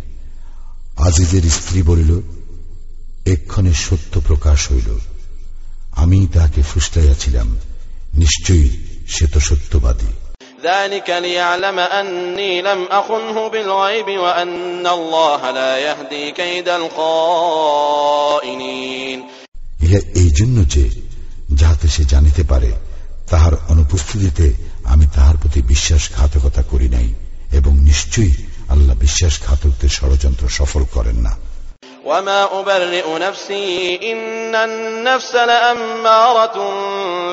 [1.00, 2.12] আজিজের স্ত্রী বলিল
[3.26, 4.89] এক্ষণে সত্য প্রকাশ হইল
[5.96, 7.48] আমি তাহাকে ফুসলাইয়াছিলাম
[8.15, 8.70] নিশ্চয়ই
[9.08, 10.12] সে তো সত্যবাদী
[10.63, 16.70] ذلك ليعلم أني لم أخنه بالغيب وأن الله لا يهدي كيد
[18.42, 19.20] الخائنين
[19.86, 20.84] ইহা এই জন্য যে
[21.52, 22.72] যাহাতে সে জানিতে পারে
[23.30, 24.46] তাহার অনুপস্থিতিতে
[24.84, 27.10] আমি তাহার প্রতি বিশ্বাসঘাতকতা করি নাই
[27.52, 28.34] এবং নিশ্চয়ই
[28.70, 31.34] আল্লাহ বিশ্বাসঘাতকদের ষড়যন্ত্র সফল করেন না
[32.06, 33.68] وما أبرئ نفسي
[34.12, 36.58] إن النفس لأمارة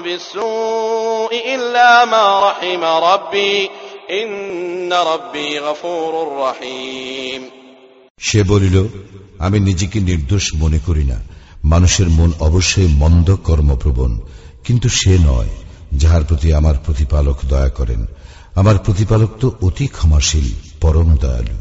[0.01, 3.71] بالسوء إلا ما رحم ربي
[4.13, 7.43] إن ربي غفور رحيم
[8.21, 8.77] সে বলিল
[9.39, 11.19] আমি নিজেকে নির্দোষ মনে করি না
[11.65, 14.13] মানুষের মন অবশ্যই মন্দ কর্মপ্রবণ
[14.65, 15.53] কিন্তু সে নয়
[15.93, 18.01] যাহার প্রতি আমার প্রতিপালক দয়া করেন
[18.55, 20.47] আমার প্রতিপালক তো অতি ক্ষমাশীল
[20.81, 21.57] পরম দয়ালু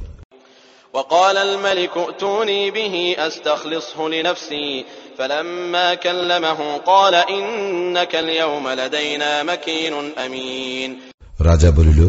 [0.94, 4.86] وقال الملك ائتوني به استخلصه لنفسي
[5.20, 10.92] فلما كلمه قال انك اليوم لدينا مكين امين
[11.40, 12.02] রাজা বলিল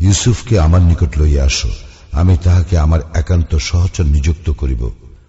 [0.00, 1.70] ইউসুফকে আমার নিকট লইয়া আসো
[2.12, 4.82] আমি তাহাকে আমার একান্ত সহচর নিযুক্ত করিব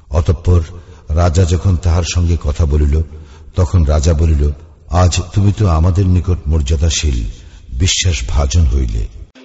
[0.10, 0.62] অতঃপর
[1.10, 2.96] রাজা যখন তাহার সঙ্গে কথা বলিল
[3.56, 4.44] তখন রাজা বলিল
[4.94, 7.18] আজ তুমি তো আমাদের নিকট মর্যাদাশীল
[7.78, 9.04] বিশ্বাস ভাজন হইলে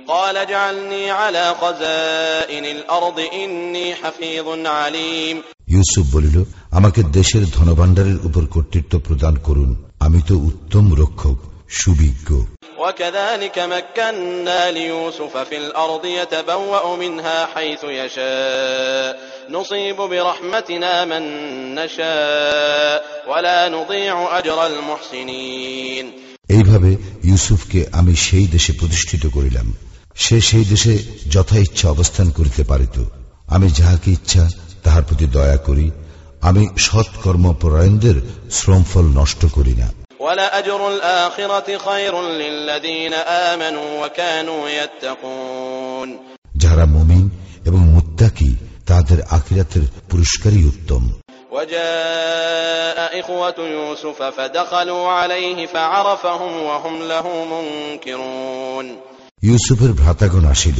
[0.08, 4.46] قال اجعلني على خزائن الارض اني حفيظ
[4.78, 5.36] عليم
[5.68, 6.36] ইউসুফ বলিল
[6.70, 11.36] আমাকে দেশের ধনভাণ্ডারের উপর কর্তৃত্ব প্রদান করুন আমি তো উত্তম রক্ষক
[11.72, 12.44] সুবিজ্ঞ
[12.78, 21.22] وكذلك مكنا ليوسف في الارض يتبوا منها حيث يشاء نصيب برحمتنا من
[21.74, 26.06] نشاء ولا نضيع اجر المحسنين
[26.50, 26.90] এইভাবে
[27.24, 29.66] ইউসুফকে আমি সেই দেশে প্রতিষ্ঠিত করিলাম
[30.16, 30.94] সে সেই দেশে
[31.30, 32.96] যথা ইচ্ছা অবস্থান করিতে পারিত
[33.48, 34.44] আমি যাহাকে ইচ্ছা
[34.84, 35.86] তাহার প্রতি দয়া করি
[36.42, 38.16] আমি সৎকর্ম পরায়ণদের
[38.50, 39.88] শ্রমফল নষ্ট করি না
[40.22, 46.08] ولأجر الآخرة خير للذين آمنوا وكانوا يتقون
[46.54, 47.24] যাহারা মুমিন
[47.64, 48.50] এবং মুত্তাকি
[48.86, 51.02] তাদের আখিরাতের পুরস্কারই উত্তম
[51.52, 58.86] وجاء إخوة يوسف فدخلوا عليه فعرفهم وهم له منكرون
[59.42, 60.78] ইউসুফের ভ্রাতাগণ আসিল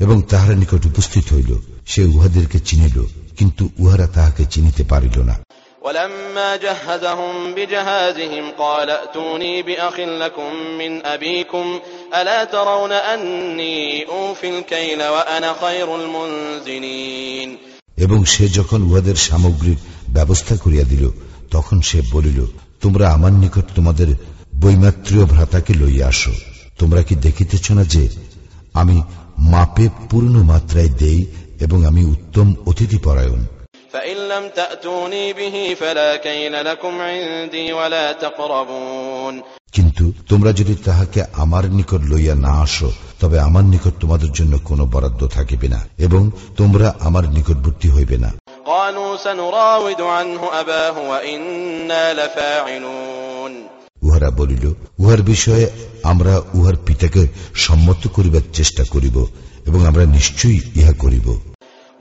[0.00, 1.50] এবং তাহার নিকট উপস্থিত হইল
[1.86, 2.96] সে উহাদেরকে চিনিল
[3.38, 5.36] কিন্তু উহারা তাহাকে চিনিতে পারিল না
[5.82, 11.78] ولما جهزهم بجهازهم قال ائتوني بأخ لكم من أبيكم
[12.12, 17.50] ألا ترون أني أوفي الكيل وأنا خير المنزلين
[17.98, 19.78] এবং সে যখন উহাদের সামগ্রীর
[20.08, 21.04] ব্যবস্থা করিয়া দিল
[21.50, 22.38] তখন সে বলিল
[22.82, 24.08] তোমরা আমার নিকট তোমাদের
[24.54, 26.32] বৈমাত্রীয় ভ্রাতাকে লইয়া আসো
[26.78, 28.04] তোমরা কি দেখিতেছ না যে
[28.74, 28.96] আমি
[29.52, 31.20] মাপে পূর্ণ মাত্রায় দেই
[31.60, 33.40] এবং আমি উত্তম অতিথি পরায়ণ
[33.92, 39.34] فإن لم تأتوني به فلا كيل لكم عندي ولا تقربون
[39.72, 44.84] কিন্তু তোমরা যদি তাহাকে আমার নিকট লইয়া না আসো তবে আমার নিকট তোমাদের জন্য কোনো
[44.92, 46.22] বরাদ্দ থাকিবে না এবং
[46.56, 48.30] তোমরা আমার নিকটবর্তী হইবে না
[48.70, 53.52] قالوا سنراود عنه أباه وإنا لفاعلون
[54.02, 54.64] উহারা বলিল
[54.98, 55.66] উহার বিষয়ে
[56.02, 57.22] আমরা উহার পিতাকে
[57.64, 59.16] সম্মত করিবার চেষ্টা করিব
[59.66, 61.26] এবং আমরা নিশ্চয়ই ইহা করিব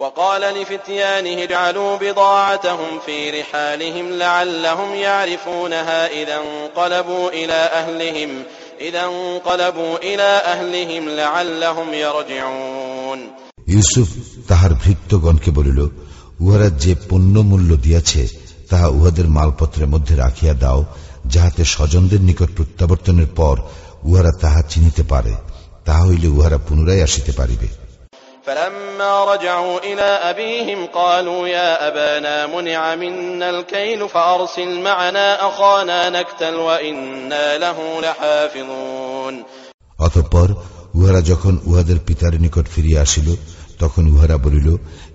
[0.01, 8.30] وقال لفتيانه اجعلوا بضاعتهم في رحالهم لعلهم يعرفونها إذا انقلبوا إلى أهلهم
[8.82, 13.19] إذا انقلبوا إلى أهلهم لعلهم يرجعون
[13.67, 14.10] ইউসুফ
[14.47, 15.80] তাহার ভৃত্যগণকে বলিল
[16.39, 18.23] উহারা যে পণ্য মূল্য দিয়াছে
[18.69, 20.80] তাহা উহাদের মালপত্রের মধ্যে রাখিয়া দাও
[21.25, 23.56] যাহাতে স্বজনদের নিকট প্রত্যাবর্তনের পর
[24.03, 25.34] উহারা তাহা চিনিতে পারে
[25.86, 27.67] তাহা হইলে উহারা পুনরায় আসিতে পারিবে
[28.47, 37.58] فلما رجعوا إلى أبيهم قالوا يا أبانا منع منا الكيل فأرسل معنا أخانا نكتل وإنا
[37.58, 39.36] له لحافظون
[39.99, 40.47] অতঃপর
[40.97, 43.27] উহারা যখন উহাদের পিতার নিকট ফিরিয়া আসিল
[43.82, 44.67] তখন উহারা বলিল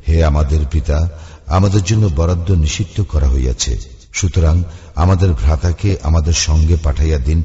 [0.07, 0.99] হে আমাদের পিতা
[1.49, 3.73] আমাদের জন্য বরাদ্দ নিষিদ্ধ করা হইয়াছে
[4.13, 4.57] সুতরাং
[4.97, 7.39] আমাদের ভ্রাতাকে আমাদের সঙ্গে পাঠাইয়া দিন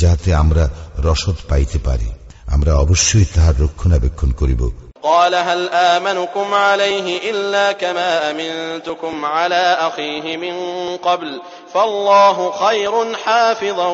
[0.00, 0.64] যাহাতে আমরা
[1.06, 2.08] রসদ পাইতে পারি
[2.46, 4.62] আমরা অবশ্যই তাহার রক্ষণাবেক্ষণ করিব
[5.04, 10.54] قال هل آمنكم عليه إلا كما أمنتكم على أخيه من
[10.98, 11.40] قبل
[11.74, 13.88] فالله خير حافظا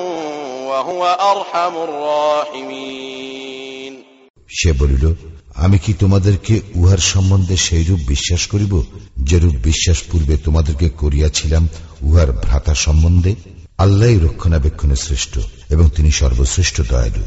[0.68, 1.02] وهو
[1.32, 3.20] أرحم الراحمين
[4.50, 5.14] সে বলিল
[5.56, 8.84] আমি কি তোমাদেরকে উহার সম্বন্ধে সেইরূপ বিশ্বাস করিব
[9.28, 11.68] যেরূপ বিশ্বাস পূর্বে তোমাদেরকে করিয়াছিলাম
[12.02, 13.34] উহার ভ্রাতা সম্বন্ধে
[13.78, 15.38] আল্লাহ রক্ষণাবেক্ষণে শ্রেষ্ঠ
[15.70, 17.24] এবং তিনি সর্বশ্রেষ্ঠ দয়ালু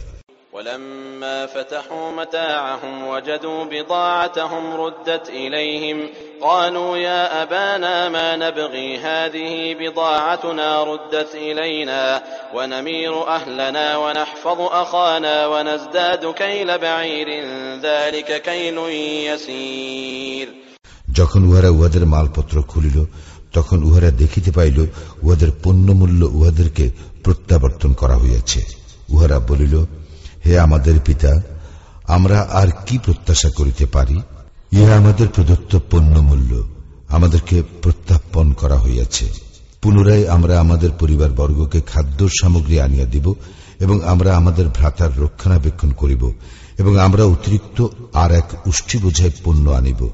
[1.18, 6.10] ولما فتحوا متاعهم وجدوا بضاعتهم ردت إليهم
[6.42, 12.24] قالوا يا أبانا ما نبغي هذه بضاعتنا ردت إلينا
[12.56, 17.28] ونمير أهلنا ونحفظ أخانا ونزداد كيل بعير
[17.82, 18.78] ذلك كيل
[19.28, 20.48] يسير
[21.18, 22.98] যখন উহারা উহাদের মালপত্র খুলিল
[23.54, 24.78] তখন উহারা দেখিতে পাইল
[25.24, 26.86] উহাদের পণ্যমূল্য উহাদেরকে
[27.24, 28.62] প্রত্যাবর্তন করা হইয়াছে
[29.10, 29.76] উহারা বলিল
[30.47, 31.41] হে আমাদের পিতা,
[32.09, 34.21] আমরা আর কি প্রত্যাশা করিতে পারি?
[34.73, 36.69] ইহা আমাদের প্রদত্ত পণ্যমূল্য,
[37.09, 39.27] আমাদেরকে প্রত্যাপন করা হইয়াছে।
[39.83, 43.35] পুনরায় আমরা আমাদের পরিবার বর্গকে খাদ্য সামগ্রী আনিয়া দিব
[43.81, 46.33] এবং আমরা আমাদের ভ্রাতার রক্ষণাবেক্ষণ করিব
[46.79, 50.09] এবং আমরা অতিরিক্ত আর এক উষ্টি বোঝায় পণ্য আনিব।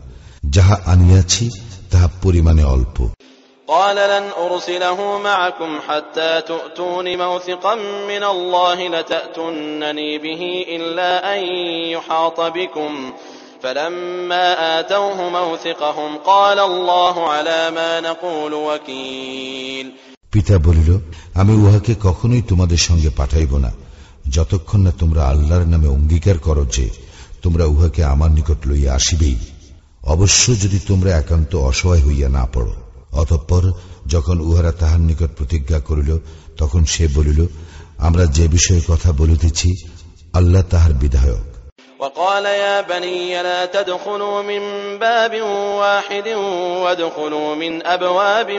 [0.50, 1.50] যাহা আনিয়াছি,
[1.90, 3.08] তাহা পরিমাণে অল্প।
[3.67, 7.75] قال لن أرسله معكم حتى تؤتون موثقا
[8.07, 11.41] من الله لتأتونني به إلا أن
[11.93, 13.13] يحاط بكم
[13.63, 19.87] فلما آتوه موثقهم قال الله على ما نقول وكيل
[20.35, 20.89] পিতা বলিল
[21.33, 23.71] আমি উহাকে কখনোই তোমাদের সঙ্গে পাঠাইব না
[24.35, 26.85] যতক্ষণ না তোমরা আল্লাহর নামে অঙ্গীকার করো যে
[27.43, 29.37] তোমরা উহাকে আমার নিকট লইয়া আসিবেই
[30.13, 32.73] অবশ্য যদি তোমরা একান্ত অসহায় হইয়া না পড়ো
[33.13, 33.63] অতঃপর
[34.07, 36.11] যখন উহারা তাহার নিকট প্রতিজ্ঞা করিল
[36.57, 37.39] তখন সে বলিল
[37.97, 39.69] আমরা যে বিষয়ে কথা বলিতেছি
[40.33, 41.49] আল্লাহ তাহার বিধায়ক
[41.99, 44.61] وقال يا بني لا تدخلوا من
[44.99, 45.33] باب
[45.81, 46.27] واحد
[46.83, 48.51] وادخلوا من أبواب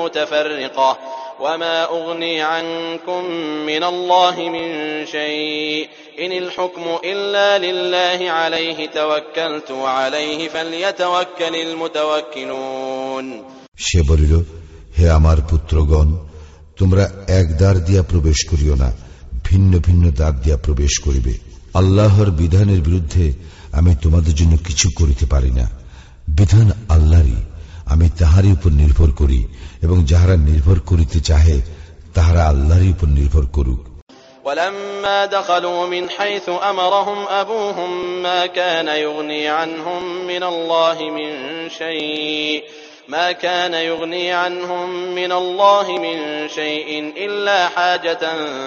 [0.00, 0.98] متفرقة
[1.40, 3.24] وما أغني عنكم
[3.66, 4.66] من الله من
[5.06, 13.26] شيء إن الحكم إلا لله عليه توكلت وعليه فليتوكل المتوكلون
[13.78, 14.32] সে বলিল
[14.96, 16.08] হে আমার পুত্রগণ
[16.78, 17.04] তোমরা
[17.38, 18.88] এক দ্বার দিয়া প্রবেশ করিও না
[19.44, 21.34] ভিন্ন ভিন্ন দ্বার দিয়া প্রবেশ করিবে
[21.74, 23.24] আল্লাহর বিধানের বিরুদ্ধে
[23.72, 25.66] আমি তোমাদের জন্য কিছু করিতে পারি না
[26.28, 27.40] বিধান আল্লাহরই
[27.86, 29.40] আমি তাহারই উপর নির্ভর করি
[29.82, 31.56] এবং যাহারা নির্ভর করিতে চাহে
[32.14, 33.82] তাহারা আল্লাহরই উপর নির্ভর করুক
[34.44, 37.90] ولما دخلوا من حيث أمرهم أبوهم
[38.22, 41.30] ما كان يغني عنهم من الله من
[41.70, 42.62] شيء
[43.08, 48.22] ما كان يغني عنهم من الله من شيء إلا حاجة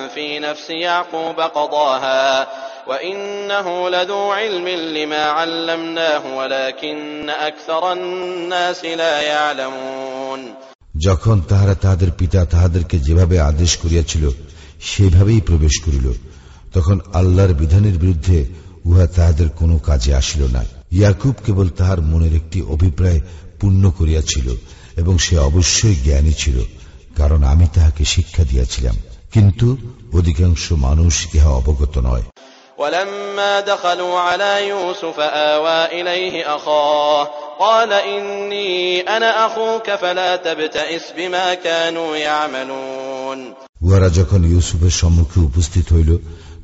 [0.07, 2.47] في نفس يعقوب قضاها
[2.87, 10.41] وإنه لذو علم لما علمناه ولكن أكثر الناس لا يعلمون
[10.97, 14.23] যখন তাহারা তাহাদের পিতা তাহাদেরকে যেভাবে আদেশ করিয়াছিল
[14.81, 16.07] সেভাবেই প্রবেশ করিল
[16.73, 18.37] তখন আল্লাহর বিধানের বিরুদ্ধে
[18.85, 23.19] উহা তাহাদের কোনো কাজে আসিল না ইয়াকুব কেবল তাহার মনের একটি অভিপ্রায়
[23.59, 24.47] পূর্ণ করিয়াছিল
[24.97, 26.57] এবং সে অবশ্যই জ্ঞানী ছিল
[27.15, 28.95] কারণ আমি তাহাকে শিক্ষা দিয়াছিলাম
[29.31, 29.67] কিন্তু
[30.13, 32.25] অধিকাংশ মানুষ ইহা অবগত নয়
[32.77, 35.17] ولما دخلوا على يوسف
[35.53, 37.23] آوى إليه أخاه
[37.59, 43.39] قال إني أنا أخوك فلا تبتئس بما كانوا يعملون
[43.81, 46.11] উহারা যখন ইউসুফের সম্মুখে উপস্থিত হইল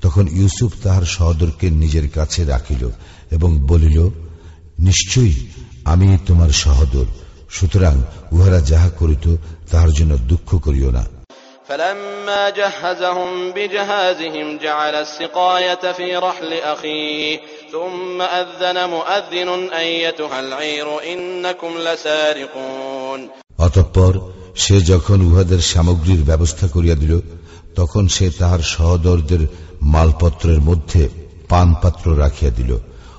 [0.01, 2.83] তখন ইউসুফ তাহার সহদরকে নিজের কাছে রাখিল
[3.31, 3.97] এবং বলিল
[4.79, 5.35] নিশ্চয়ই
[5.85, 7.07] আমি তোমার সহদর
[7.49, 7.95] সুতরাং
[8.31, 9.25] উহারা যাহা করিত
[9.71, 11.05] তাহার জন্য দুঃখ করিও না
[11.69, 17.39] فلما جهزهم بجهازهم جعل السقاية في رحل أخيه
[17.71, 23.19] ثم أذن مؤذن أيتها العير إنكم لسارقون
[23.59, 24.13] অতঃপর
[24.55, 27.13] সে যখন উহাদের সামগ্রীর ব্যবস্থা করিয়া দিল
[27.75, 29.41] তখন সে তাহার সহদরদের
[29.83, 31.01] মালপত্রের মধ্যে
[31.49, 32.71] পানপাত্র রাখিয়া দিল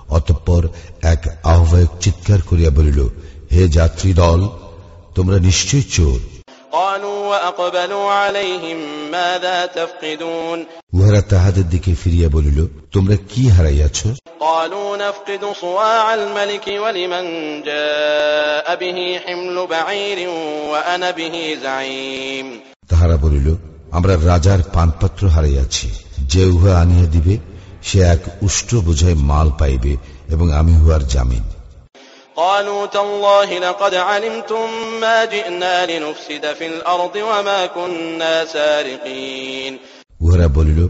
[0.10, 0.68] অতঃপর
[1.02, 3.08] এক আহ্বায়ক চিৎকার করিয়া বলিল
[3.52, 4.48] হে যাত্রী দল
[5.16, 6.20] তোমরা নিশ্চয় চোর।
[10.94, 14.04] উহারা তাহাদের দিকে ফিরিয়া বলিল তোমরা কি হারাইয়াছ?
[22.88, 23.56] তাহারা বলিল
[23.92, 27.38] আমরা রাজার পানপত্র হারাইয়াছি যে উহা আনিয়া দিবে
[27.87, 29.95] সে এক উষ্ট্র বোঝায় মাল পাইবে
[30.35, 31.45] এবং আমি উহার জামিন
[32.37, 34.67] قالوا تالله لقد علمتم
[35.01, 39.73] ما جئنا لنفسد في الأرض وما كنا سارقين
[40.21, 40.81] উহারা বলিল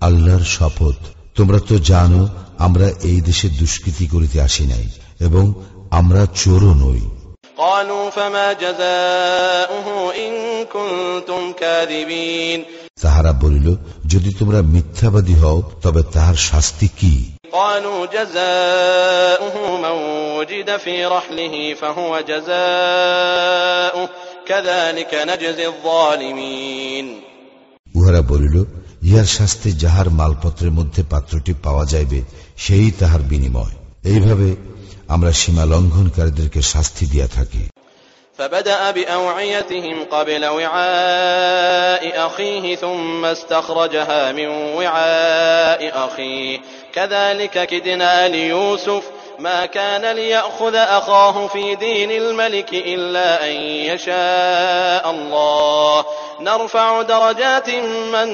[0.00, 0.98] আল্লাহর শপথ
[1.36, 2.22] তোমরা তো জানো
[2.58, 4.86] আমরা এই দেশে দুষ্কৃতি করিতে আসি নাই
[5.20, 5.44] এবং
[5.90, 7.02] আমরা চোরও নই
[7.58, 10.32] قالوا فما جزاؤه إن
[10.66, 12.60] كنتم كاذبين
[13.01, 13.75] তাহারা বলিল
[14.07, 17.31] যদি তোমরা মিথ্যাবাদী হও তবে তাহার শাস্তি কি?
[27.95, 28.63] উহারা বলিল
[29.01, 32.21] ইহার শাস্তি যাহার মালপত্রের মধ্যে পাত্রটি পাওয়া যাইবে
[32.57, 34.55] সেই তাহার বিনিময়। এইভাবে
[35.07, 37.69] আমরা সীমা লঙ্ঘনকারীদেরকে শাস্তি দিয়া থাকি।
[38.40, 46.60] فبدأ بأوعيتهم قبل وعاء أخيه ثم استخرجها من وعاء أخيه
[46.94, 49.02] كذلك كدنا ليوسف
[49.38, 56.04] ما كان ليأخذ أخاه في دين الملك إلا أن يشاء الله
[56.40, 57.70] نرفع درجات
[58.12, 58.28] من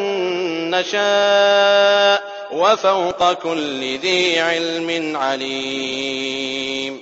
[0.70, 2.22] نشاء
[2.53, 7.00] وفوق كل ذي علم عليم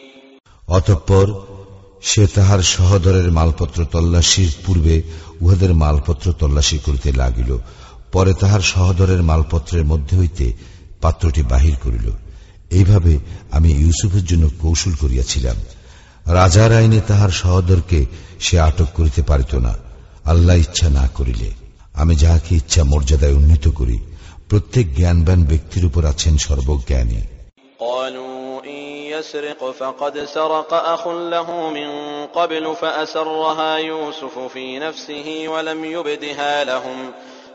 [0.69, 1.27] অতঃপর
[2.06, 5.02] সে তাহার সহদরের মালপত্র তল্লাশির পূর্বে
[5.42, 7.58] উহাদের মালপত্র তল্লাশি করিতে লাগিল।
[8.12, 10.54] পরে তাহার সহদরের মালপত্রের মধ্যে হইতে
[11.02, 12.12] পাত্রটি বাহির করিল।
[12.70, 13.20] এইভাবে
[13.52, 15.56] আমি ইউসুফের জন্য কৌশল করিয়াছিলাম।
[16.26, 18.06] রাজার আইনে তাহার সহদরকে
[18.40, 19.76] সে আটক করিতে পারিত না।
[20.26, 21.52] আল্লাহ ইচ্ছা না করিলে।
[21.94, 24.00] আমি যাহাকে ইচ্ছা মর্যাদায় উন্নীত করি।
[24.50, 27.22] প্রত্যেক জ্ঞানবান ব্যক্তির উপর আছেন সর্বজ্ঞানী।
[29.15, 31.91] يسرق فقد سرق أخ له من
[32.29, 37.11] قبل فأسرها يوسف في نفسه ولم يبدها لهم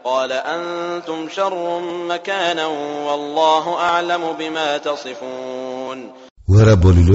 [0.06, 2.66] قال أنتم شر مكانا
[3.08, 6.00] والله أعلم بما تصفون
[6.48, 7.12] উহারা বলিল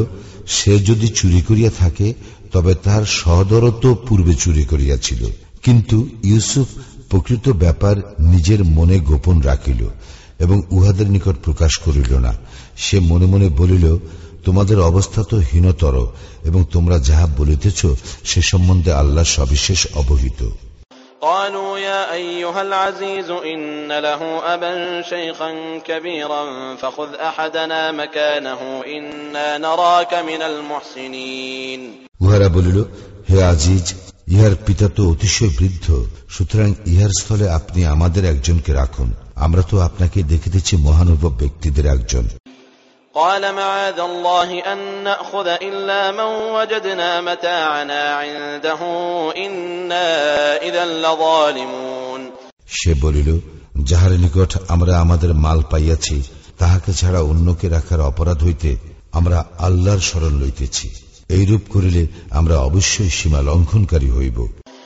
[0.56, 2.08] সে যদি চুরি করিয়া থাকে
[2.52, 5.22] তবে তার সহদরত পূর্বে চুরি করিয়াছিল
[5.64, 6.68] কিন্তু ইউসুফ
[7.10, 7.96] প্রকৃত ব্যাপার
[8.32, 9.80] নিজের মনে গোপন রাখিল
[10.38, 12.32] এবং উহাদের নিকট প্রকাশ করিল না
[12.76, 13.84] সে মনে মনে বলিল
[14.44, 15.94] তোমাদের অবস্থা তো হীনতর
[16.44, 17.80] এবং তোমরা যাহা বলিতেছ
[18.24, 20.40] সে সম্বন্ধে আল্লাহ সবিশেষ অবহিত
[21.22, 23.62] قالوا يا أيها العزيز إن
[23.98, 24.22] له
[24.54, 24.72] أبا
[25.02, 25.50] شيخا
[25.80, 26.42] كبيرا
[26.76, 31.80] فخذ أحدنا مكانه إنا نراك من المحسنين
[32.20, 32.78] উহারা বলিল
[33.30, 33.86] হে আজিজ
[34.30, 35.86] ইহার পিতা তো অতিশয় বৃদ্ধ
[36.34, 42.24] সুতরাং ইহার স্থলে আপনি আমাদের একজনকে রাখুন আমরা তো আপনাকে দেখিতেছি মহানুভব ব্যক্তিদের একজন
[43.14, 48.80] قال معاذ الله أن نأخذ إلا من وجدنا متاعنا عنده
[49.36, 50.06] إنا
[50.58, 52.20] إذا لظالمون
[52.78, 53.28] সে বলিল
[53.90, 56.16] যাহার নিকট আমরা আমাদের মাল পাইয়াছি
[56.58, 58.70] তাহাকে ছাড়া অন্যকে রাখার অপরাধ হইতে
[59.12, 60.86] আমরা আল্লাহর স্মরণ লইতেছি
[61.30, 64.38] এইরূপ করিলে আমরা অবশ্যই সীমা লঙ্ঘনকারী হইব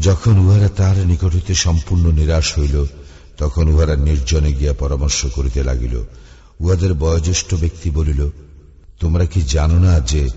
[0.00, 2.86] যখন উহারা তাহার নিকট হইতে সম্পূর্ণ নিরাশ হইল,
[3.38, 6.04] তখন উহারা নির্জনে গিয়া পরামর্শ করিতে লাগিল।
[6.60, 8.30] উহাদের বয়োজ্যেষ্ঠ ব্যক্তি বলিল,
[9.00, 10.28] তোমরা কি জানো না যে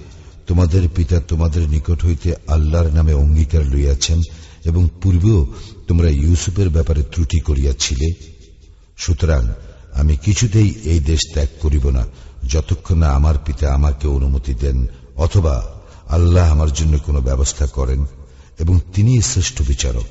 [0.47, 4.21] তোমাদের পিতা তোমাদের নিকট হইতে আল্লাহর নামে অঙ্গীকার লইয়াছেন
[4.65, 5.47] এবং পূর্বেও
[5.87, 8.13] তোমরা ইউসুফের ব্যাপারে ত্রুটি করিয়াছিলে?
[8.97, 9.47] সুতরাং
[9.93, 12.05] আমি কিছুতেই এই দেশ ত্যাগ করিব না,
[12.47, 15.67] যতক্ষণ না আমার পিতা আমাকে অনুমতি দেন অথবা
[16.07, 18.05] আল্লাহ আমার জন্য কোনো ব্যবস্থা করেন।
[18.58, 20.08] এবং তিনি শ্রেষ্ঠ বিচারক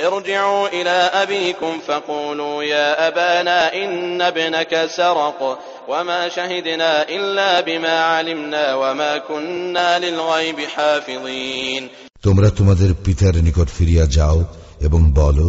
[0.00, 3.90] ارجعوا إلى أبيكم فقولوا يا أبانا إن
[4.22, 5.40] ابنك سرق
[5.88, 11.82] وما شهدنا إلا بما علمنا وما كنا للغيب حافظين
[12.26, 14.38] তোমরা তোমাদের পিতার নিকট ফিরিয়া যাও
[14.80, 15.46] এবং বলো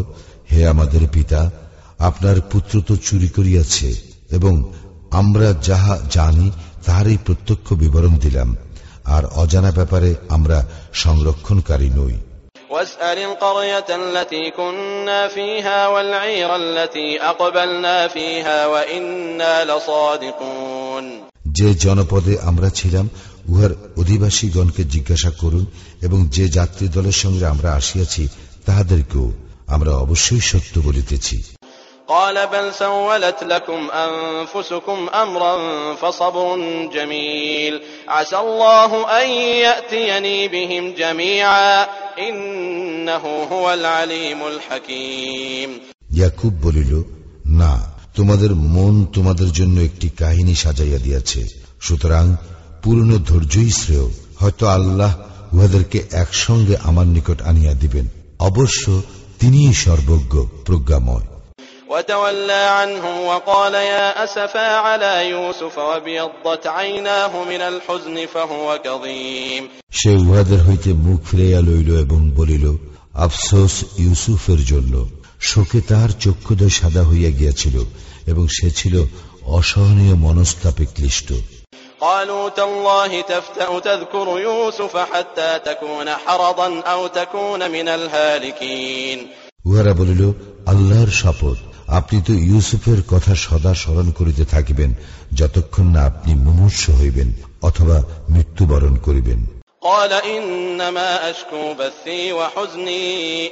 [0.52, 1.42] হে আমাদের পিতা
[2.00, 3.90] আপনার পুত্র তো চুরি করিয়াছে
[4.32, 4.54] এবং
[5.12, 6.48] আমরা যাহা জানি
[6.86, 8.50] তাহারই প্রত্যক্ষ বিবরণ দিলাম
[9.06, 10.58] আর অজানা ব্যাপারে আমরা
[10.94, 12.16] সংরক্ষণকারী নই
[12.72, 21.06] واسأل القرية التي كنا فيها والعير التي أقبلنا فيها وإنا لصادقون
[21.58, 23.06] যে জনপদে আমরা ছিলাম
[23.48, 25.64] উহার অধিবাসীগণকে জিজ্ঞাসা করুন
[26.02, 28.24] এবং যে যাত্রী দলের সঙ্গে আমরা আসিয়াছি
[28.66, 29.28] তাহাদেরকেও
[29.68, 31.36] আমরা অবশ্যই সত্য বলিতেছি
[32.10, 35.54] قال بل سولت لكم أنفسكم أمرا
[35.96, 36.58] فصبر
[36.94, 41.88] جميل عسى الله أن يأتيني بهم جميعا
[42.20, 45.70] إنه هو العليم الحكيم
[46.12, 46.92] ইয়াকুব বলিল
[47.62, 47.74] না
[48.18, 51.42] তোমাদের মন তোমাদের জন্য একটি কাহিনী সাজাইয়া দিয়াছে
[51.82, 52.26] সুতরাং
[52.84, 54.10] পূর্ণ ধৈর্যই শ্রেয়
[54.42, 55.12] হয়তো আল্লাহ
[55.54, 58.06] উহাদেরকে একসঙ্গে আমার নিকট আনিয়া দিবেন
[58.40, 58.84] অবশ্য
[59.40, 60.34] তিনিই সর্বজ্ঞ
[60.66, 61.26] প্রজ্ঞাময়
[61.94, 70.60] وتولى عنهم وقال يا أسفا على يوسف وابيضت عيناه من الحزن فهو كظيم সে উহাদের
[70.68, 72.66] হইতে মুখ ফিরাইয়া লইল এবং বলিল
[73.26, 74.94] আফসোস ইউসুফের জন্য
[75.42, 77.76] শোকে তাহার চক্ষুদয় সাদা হইয়া গিয়াছিল
[78.28, 78.96] এবং সে ছিল
[79.50, 81.30] অসহনীয় মনস্তাপে ক্লিষ্ট
[82.02, 89.20] قالوا تالله تفتأ تذكر يوسف حتى تكون حرضا أو تكون من الهالكين
[89.66, 90.22] উহারা বলিল
[90.72, 91.58] আল্লাহর শপথ
[91.90, 94.92] আপনি তো ইউসুফের কথা সদা স্মরণ করিতে থাকিবেন
[95.34, 97.30] যতক্ষণ না আপনি মুমূর্ষ হইবেন
[97.62, 97.98] অথবা
[98.30, 99.42] মৃত্যুবরণ করিবেন
[99.84, 103.08] قال إنما أشكو بثي وحزني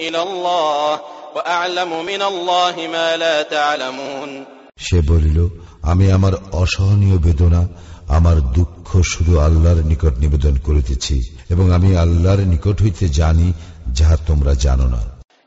[0.07, 0.99] إلى الله
[1.35, 4.29] وأعلم من الله ما لا تعلمون
[4.77, 5.37] সে বলিল
[5.81, 7.61] আমি আমার অসহনীয় বেদনা
[8.09, 11.15] আমার দুঃখ শুধু আল্লাহর নিকট নিবেদন করিতেছি
[11.49, 13.47] এবং আমি আল্লাহর নিকট হইতে জানি
[13.97, 15.01] যাহা তোমরা জানো না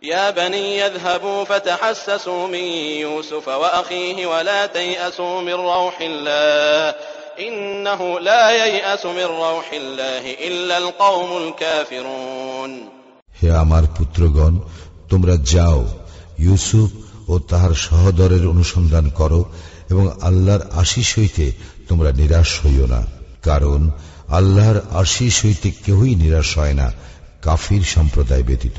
[0.04, 2.64] يا بني اذهبوا فتحسسوا من
[3.00, 6.94] يوسف وأخيه ولا تيأسوا من روح الله
[7.38, 12.72] إنه لا ييأس من روح الله إلا القوم الكافرون
[13.38, 14.54] হে আমার পুত্রগণ
[15.10, 15.80] তোমরা যাও
[16.38, 16.90] ইউসুফ
[17.28, 19.40] ও তাহার সহদরের অনুসন্ধান করো
[19.90, 21.44] এবং আল্লাহর আশিস হইতে
[21.88, 23.00] তোমরা নিরাশ হইও না
[23.42, 23.80] কারণ
[24.38, 26.86] আল্লাহর আশিস হইতে কেহই নিরাশ হয় না
[27.42, 28.78] কাফির সম্প্রদায় ব্যতীত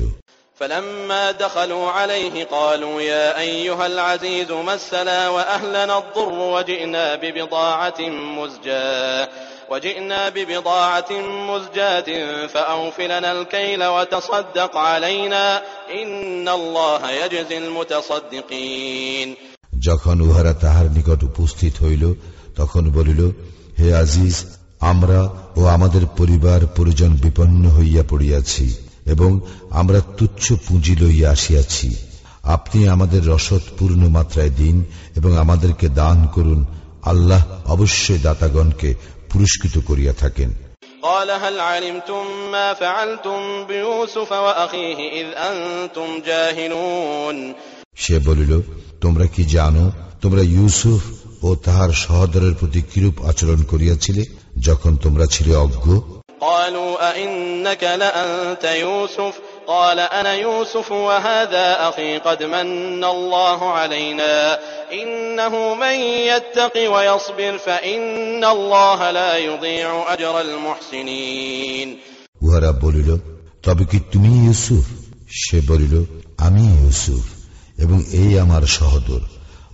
[0.60, 8.00] فلما دخلوا عليه قالوا يا أيها العزيز مسنا وأهلنا الضر وجئنا ببضاعة
[8.38, 9.28] مزجاة
[9.70, 11.10] وجئنا ببضاعة
[11.50, 12.08] مزجاة
[12.46, 15.62] فأوف لنا الكيل وتصدق علينا
[16.02, 19.36] إن الله يجزي المتصدقين
[19.88, 22.04] যখন উহারা তাহার নিকট উপস্থিত হইল
[22.56, 23.20] তখন বলিল
[23.80, 24.36] হে আজিজ
[24.80, 25.20] আমরা
[25.56, 28.66] ও আমাদের পরিবার পরিজন বিপন্ন হইয়া পড়িয়াছি
[29.06, 29.30] এবং
[29.70, 31.88] আমরা তুচ্ছ পুঁজি লইয়া আসিয়াছি
[32.48, 34.76] আপনি আমাদের রসদ পূর্ণ মাত্রায় দিন
[35.16, 36.60] এবং আমাদেরকে দান করুন
[37.02, 38.90] আল্লাহ অবশ্যই দাতাগণকে
[39.30, 40.50] পুরস্কৃত করিয়া থাকেন
[41.04, 47.36] قال هل علمتم ما فعلتم بيوسف وأخيه إذ أنتم جاهلون
[47.94, 48.52] সে বলিল
[49.00, 49.84] তোমরা কি জানো
[50.22, 51.02] তোমরা ইউসুফ
[51.42, 54.22] ও তাহার সহদরের প্রতি কিরূপ আচরণ করিয়াছিলে
[54.58, 55.86] যখন তোমরা ছিলে অজ্ঞ
[56.40, 59.34] قالوا أئنك لأنت يوسف
[59.66, 64.58] قال أنا يوسف وهذا أخي قد من الله علينا
[64.92, 65.96] إنه من
[66.32, 71.88] يتق ويصبر فإن الله لا يضيع أجر المحسنين
[72.42, 73.10] উহারা বলিল
[73.66, 74.84] তবে কি তুমি ইউসুফ
[75.42, 75.94] সে বলিল
[76.38, 77.24] আমি ইউসুফ
[77.78, 79.22] এবং এই আমার সহদর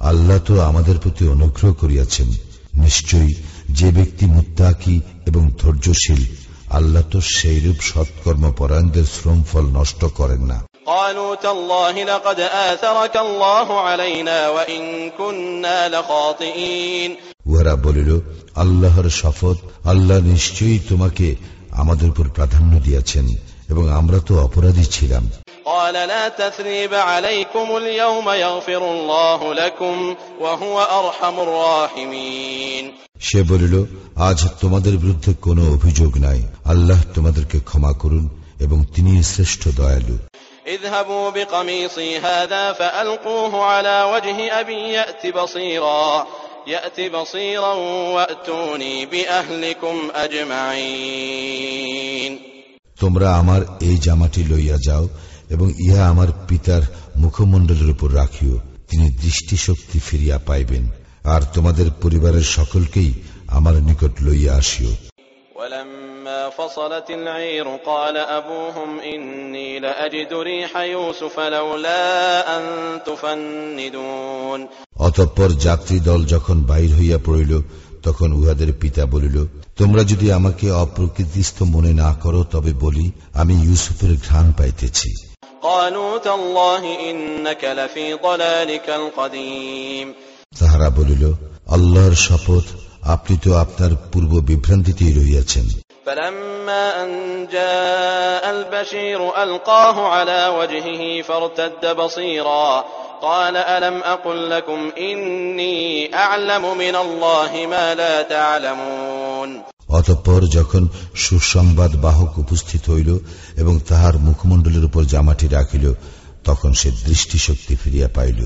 [0.00, 2.28] আল্লাহ তো আমাদের প্রতি অনুগ্রহ করিয়াছেন
[2.84, 3.34] নিশ্চয়ই
[3.70, 4.96] যে ব্যক্তি মুত্তাকি
[5.26, 6.22] এবং ধৈর্যশীল
[6.72, 10.58] আল্লাহ তো সেইরূপ সৎকর্ম পরায়ণদের শ্রম ফল নষ্ট করেন না
[10.90, 12.38] قالوا تالله لقد
[12.68, 14.82] آثرك الله علينا وإن
[15.18, 17.10] كنا لخاطئين
[17.48, 18.10] উহারা বলিল
[18.54, 21.26] আল্লাহর শপথ আল্লাহ নিশ্চয়ই তোমাকে
[21.72, 23.26] আমাদের উপর প্রাধান্য দিয়াছেন
[23.68, 25.24] এবং আমরা তো অপরাধী ছিলাম
[25.66, 29.96] قال لا تثريب عليكم اليوم يغفر الله لكم
[30.40, 32.84] وهو أرحم الراحمين
[33.20, 33.74] সে বলিল
[34.28, 36.40] আজ তোমাদের বিরুদ্ধে কোনো অভিযোগ নাই
[36.72, 38.24] আল্লাহ তোমাদেরকে ক্ষমা করুন
[38.60, 40.16] এবং তিনি শ্রেষ্ঠ দয়ালু
[40.68, 46.26] اذهبوا بقميصي هذا فألقوه على وجه أبي يأت بصيرا
[46.66, 47.72] يأت بصيرا
[48.14, 49.96] وأتوني بأهلكم
[51.48, 52.32] أجمعين
[53.02, 55.04] তোমরা আমার এই জামাটি লইয়া যাও
[55.50, 56.82] এবং ইহা আমার পিতার
[57.16, 58.54] মুখমণ্ডলের উপর রাখিও
[58.88, 60.84] তিনি দৃষ্টিশক্তি ফিরিয়া পাইবেন
[61.24, 63.10] আর তোমাদের পরিবারের সকলকেই
[63.48, 64.92] আমার নিকট লইয়া আসিও
[65.60, 72.02] ولما فصلت العير قال أبوهم إني لأجد ريح يوسف لولا
[72.56, 72.64] أن
[73.06, 74.60] تفندون
[74.98, 77.52] অতঃপর যাত্রী দল যখন বাহির হইয়া পড়িল
[78.02, 79.36] তখন উহাদের পিতা বলিল
[79.78, 85.10] তোমরা যদি আমাকে অপ্রকৃতিস্থ মনে না করো তবে বলি আমি ইউসুফের ঘ্রাণ পাইতেছি
[85.62, 90.14] قالوا تالله إنك لفي ضلالك القديم
[90.60, 91.24] তাহারা বলিল
[91.76, 92.66] আল্লাহর শপথ
[93.14, 95.66] আপনি তো আপনার পূর্ব বিভ্রান্তিতেই রহিয়াছেন
[96.06, 97.10] فلما أن
[97.56, 102.70] جاء البشير ألقاه على وجهه فارتد بصيرا
[103.22, 105.78] قال ألم أقل لكم إني
[106.14, 109.50] أعلم من الله ما لا تعلمون
[109.98, 110.82] অতঃপর যখন
[111.16, 113.10] সুসংবাদ বাহক উপস্থিত হইল
[113.56, 115.84] এবং তাহার মুখমণ্ডলের উপর জামাটি রাখিল
[116.44, 118.40] তখন সে দৃষ্টিশক্তি ফিরিয়া পাইল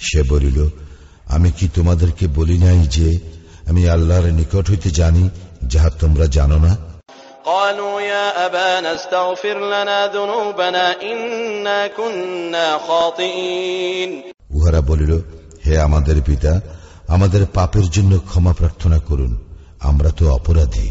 [0.00, 0.58] সে বলিল
[1.26, 3.08] আমি কি তোমাদেরকে বলি নাই যে
[3.68, 5.24] আমি আল্লাহর নিকট হইতে জানি
[5.72, 6.72] যাহা তোমরা জানো না
[7.46, 14.10] قالوا يا أبانا استغفر لنا ذنوبنا إنا كنا خاطئين
[14.50, 15.12] উহারা বলিল
[15.64, 16.52] হে আমাদের পিতা
[17.08, 19.32] আমাদের পাপের জন্য ক্ষমা প্রার্থনা করুন
[19.88, 20.90] আমরা তো অপরাধী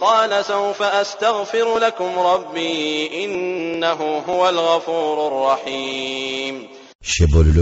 [0.00, 2.78] قال سوف أستغفر لكم ربي
[3.24, 6.54] إنه هو الغفور الرحيم
[7.12, 7.58] সে বলিল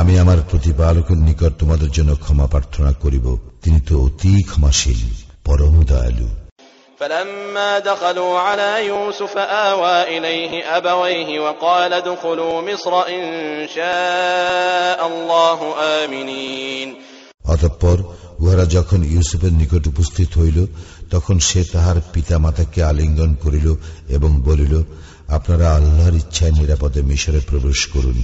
[0.00, 3.26] আমি আমার প্রতিপালকের নিকট তোমাদের জন্য ক্ষমা প্রার্থনা করিব
[3.62, 5.00] তিনি তো অতি ক্ষমাশীল
[5.46, 6.28] পরম দয়ালু
[7.00, 9.34] فلما دخلوا على يوسف
[9.70, 13.24] آوى إليه أبويه وقال ادخلوا مصر إن
[13.68, 15.58] شاء الله
[16.00, 16.88] آمنين
[17.44, 17.96] অতঃপর
[18.39, 20.65] উহারা যখন ইউসুফের নিকট উপস্থিত হইল,
[21.09, 23.75] তখন সে তাহার পিতা মাতাকে আলিঙ্গন করিল
[24.07, 24.83] এবং বলিল,
[25.27, 28.23] আপনারা আল্লাহর ইচ্ছায় নিরাপদে মিশরে প্রবেশ করুন।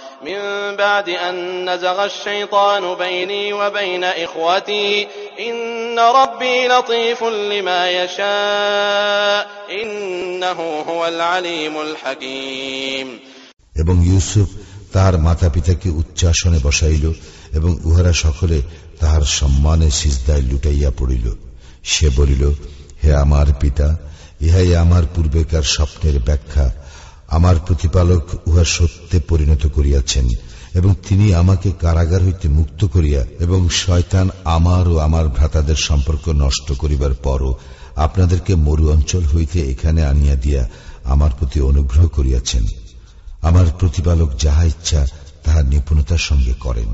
[0.22, 0.40] من
[0.76, 1.34] بعد أن
[1.70, 5.06] نزغ الشيطان بيني وبين إخوتي
[5.40, 13.08] إن ربي لطيف لما يشاء إنه هو العليم الحكيم
[13.76, 14.48] এবং ইউসুফ
[14.92, 17.04] তাহার মাতা পিতাকে উচ্চাসনে বসাইল
[17.52, 18.58] এবং উহারা সকলে
[19.00, 21.26] তাহার সম্মানে সিজদায় লুটাইয়া পড়িল
[21.84, 22.42] সে বলিল
[23.02, 23.88] হে আমার পিতা
[24.40, 26.66] ইহাই আমার পূর্বেকার স্বপ্নের ব্যাখ্যা
[27.30, 30.26] আমার প্রতিপালক উহা সত্যে পরিণত করিয়াছেন
[30.74, 36.68] এবং তিনি আমাকে কারাগার হইতে মুক্ত করিয়া এবং শয়তান আমার ও আমার ভ্রাতাদের সম্পর্ক নষ্ট
[36.72, 37.52] করিবার পরও
[37.96, 40.62] আপনাদেরকে মরু অঞ্চল হইতে এখানে আনিয়া দিয়া
[41.04, 42.64] আমার প্রতি অনুগ্রহ করিয়াছেন
[43.42, 45.00] আমার প্রতিপালক যাহা ইচ্ছা
[45.44, 46.90] তাহার নিপুণতার সঙ্গে করেন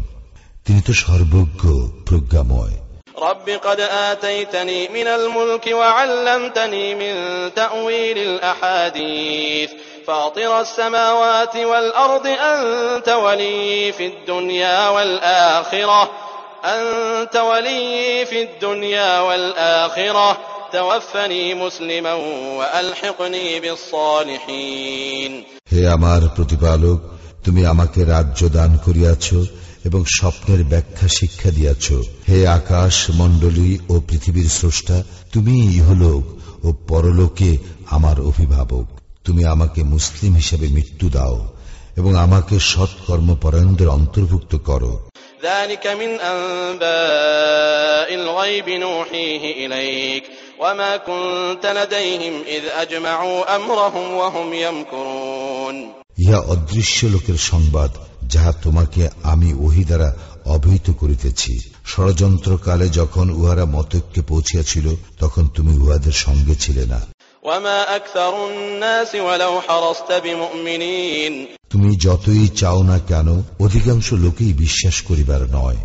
[0.66, 1.62] তিনি তো সর্বজ্ঞ
[2.06, 2.76] প্রজ্ঞাময়
[3.22, 3.80] رب قد
[4.10, 7.14] آتيتني من الملك وعلمتني من
[7.52, 9.70] تأويل الأحاديث
[10.06, 16.10] فاطر السماوات والأرض أنت ولي في الدنيا والآخرة
[16.64, 20.38] أنت ولي في الدنيا والآخرة
[20.72, 22.14] توفني مسلما
[22.58, 25.32] وألحقني بالصالحين
[25.72, 26.98] হে আমার প্রতিপালক
[27.44, 29.26] তুমি আমাকে রাজ্য দান করিয়াছ
[29.84, 31.86] এবং স্বপ্নের ব্যাখ্যা শিক্ষা দিয়াছ
[32.28, 34.96] হে আকাশ মণ্ডলী ও পৃথিবীর স্রষ্টা
[35.32, 36.24] তুমি ইহলোক
[36.64, 37.50] ও পরলোকে
[37.90, 38.86] আমার অভিভাবক
[39.26, 41.36] তুমি আমাকে মুসলিম হিসেবে মৃত্যু দাও
[41.96, 44.92] এবং আমাকে সৎকর্মপরায়ণদের অন্তর্ভুক্ত করো
[45.44, 50.24] ذلك من أنباء الغيب نوحيه إليك
[50.60, 55.76] وما كنت لديهم إذ أجمعوا أمرهم وهم يمكرون
[56.18, 57.90] ইহা অদৃশ্য লোকের সংবাদ
[58.32, 60.08] যাহা তোমাকে আমি ওহি দ্বারা
[60.46, 61.52] অবহিত করিতেছি
[61.86, 64.86] ষড়যন্ত্রকালে যখন উহারা মতৈক্যে পৌঁছিয়াছিল
[65.20, 67.00] তখন তুমি উহাদের সঙ্গে ছিলে না
[71.69, 75.77] তুমি যতই চাও না কেন অধিকাংশ লোকেই বিশ্বাস করিবার নয়।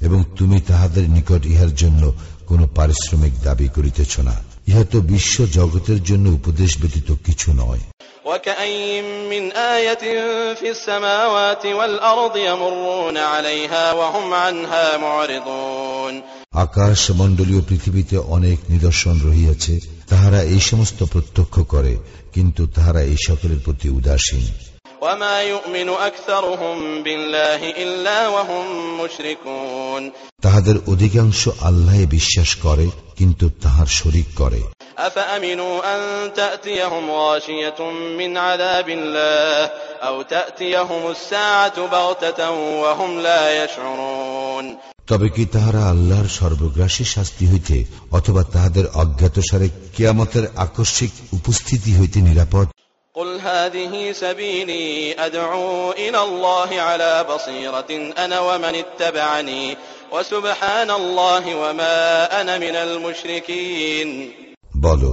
[0.00, 2.14] এবং তুমি তাহাদের নিকট ইহার জন্য
[2.46, 7.80] কোন পারিশ্রমিক দাবি করিতেছ না। ইহা তো বিশ্ব জগতের জন্য উপদেশ ব্যতীত কিছু নয়।
[8.27, 10.03] وكأي من آية
[10.53, 16.21] في السماوات والأرض يمرون عليها وهم عنها معرضون
[16.65, 19.73] আকাশ মণ্ডলীয় পৃথিবীতে অনেক নিদর্শন রহিয়াছে
[20.11, 21.93] তাহারা এই সমস্ত প্রত্যক্ষ করে
[22.33, 24.45] কিন্তু তাহারা এই সকলের প্রতি উদাসীন
[25.01, 28.65] وما يؤمن أكثرهم بالله إلا وهم
[29.01, 30.01] مشركون
[30.43, 32.85] তাহাদের অধিকাংশ আল্লাহে বিশ্বাস করে
[33.17, 34.61] কিন্তু তাহার শরিক করে
[34.97, 39.71] أفأمنوا أن تأتيهم غاشية من عذاب الله
[40.03, 42.49] أو تأتيهم الساعة بغتة
[42.81, 44.77] وهم لا يشعرون
[45.09, 47.77] তবে কি তাহারা আল্লাহর সর্বগ্রাসী শাস্তি হইতে
[48.17, 52.67] অথবা তাহাদের অজ্ঞাতসারে কিয়ামতের আকস্মিক উপস্থিতি হইতে নিরাপদ
[53.15, 54.89] قل هذه سبيلي
[55.19, 57.91] أدعو إلى الله على بصيرة
[58.23, 59.65] أنا ومن اتبعني
[60.13, 61.97] وسبحان الله وما
[62.41, 64.09] أنا من المشركين
[64.83, 65.03] বল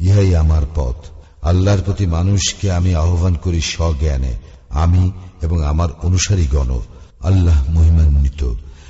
[0.00, 0.98] ইহাই আমার পথ
[1.42, 4.32] আল্লাহর প্রতি মানুষকে আমি আহ্বান করি স্বজ্ঞানে
[4.76, 5.04] আমি
[5.42, 6.70] এবং আমার অনুসারীগণ
[7.20, 8.42] আল্লাহ মহিমান্বিত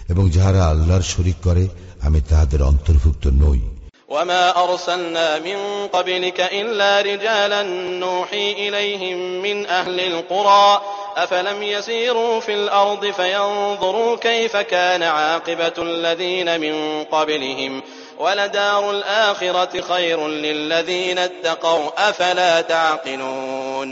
[0.09, 1.65] এবং যাহারা আল্লাহর শরিক করে
[2.03, 3.61] আমি তাহাদের অন্তর্ভুক্ত নই
[4.09, 7.63] وما أرسلنا من قبلك إلا رجالا
[7.99, 10.69] نوحي إليهم من أهل القرى
[11.17, 17.83] أفلم يسيروا في الأرض فينظروا كيف كان عاقبة الذين من قبلهم
[18.19, 23.91] ولدار الآخرة خير للذين اتقوا أفلا تعقلون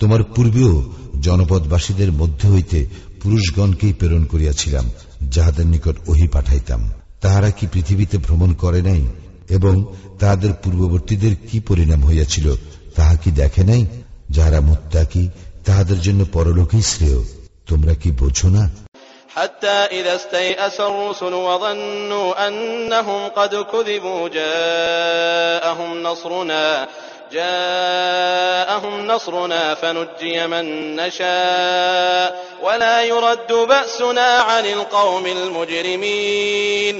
[0.00, 0.72] তোমার পূর্বেও
[1.26, 2.78] জনপদবাসীদের মধ্যে হইতে
[3.22, 4.84] পুরুষগণকেই প্রেরণ করিয়াছিলাম
[5.30, 6.80] যাহাদের নিকট ওহি পাঠাইতাম
[7.20, 9.02] তাহারা কি পৃথিবীতে ভ্রমণ করে নাই
[9.50, 9.74] এবং
[10.18, 12.46] তাহাদের পূর্ববর্তীদের কি পরিণাম হইয়াছিল
[12.96, 13.82] তাহা কি দেখে নাই
[14.30, 15.22] যাহারা মুত্তাকি
[15.66, 17.20] তাহাদের জন্য পরলোকেই শ্রেয়
[17.68, 18.62] তোমরা কি বোঝো না
[19.36, 26.88] حتى إذا استيأس الرسل وظنوا أنهم قد كذبوا جاءهم نصرنا
[27.32, 36.96] جاءهم نصرنا فنجي من نشاء ولا يرد بأسنا عن القوم المجرمين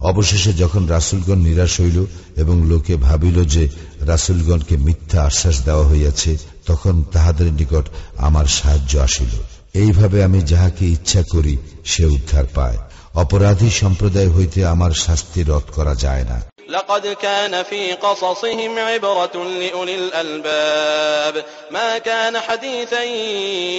[0.00, 1.98] অবশেষে যখন রাসুলগণ নিরাশ হইল
[2.36, 3.64] এবং লোকে ভাবিল যে
[4.06, 6.32] রাসুলগণকে মিথ্যা আশ্বাস দেওয়া হইয়াছে
[6.66, 7.86] তখন তাহাদের নিকট
[8.18, 9.32] আমার সাহায্য আসিল
[9.74, 12.78] এইভাবে আমি যাহাকে ইচ্ছা করি সে উদ্ধার পায়
[13.14, 16.38] অপরাধী সম্প্রদায় হইতে আমার শাস্তি রদ করা যায় না
[16.68, 23.04] لقد كان في قصصهم عبرة لأولي الألباب ما كان حديثا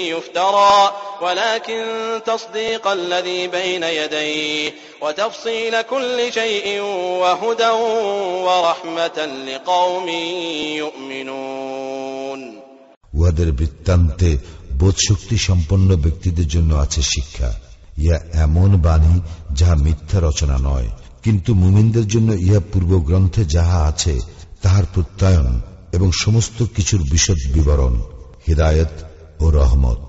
[0.07, 1.83] يفترى ولكن
[2.25, 6.81] تصديق الذي بين يديه وتفصيل كل شيء
[7.21, 7.69] وهدى
[8.47, 9.17] ورحمة
[9.47, 10.07] لقوم
[10.81, 12.41] يؤمنون
[13.13, 14.29] উহাদের বৃত্তান্তে
[14.78, 17.50] বোধশক্তি সম্পন্ন ব্যক্তিদের জন্য আছে শিক্ষা।
[17.98, 19.14] ইয়া এমন বাণী
[19.52, 20.88] যাহা মিথ্যা রচনা নয়,
[21.22, 24.14] কিন্তু মুমিনদের জন্য ইহা পূর্ব গ্রন্থে যাহা আছে,
[24.62, 25.60] তাহার প্রত্যয়ন
[25.92, 27.94] এবং সমস্ত কিছুর বিশদ বিবরণ,
[28.48, 28.94] হৃদায়ত
[29.40, 30.00] ও রহমত।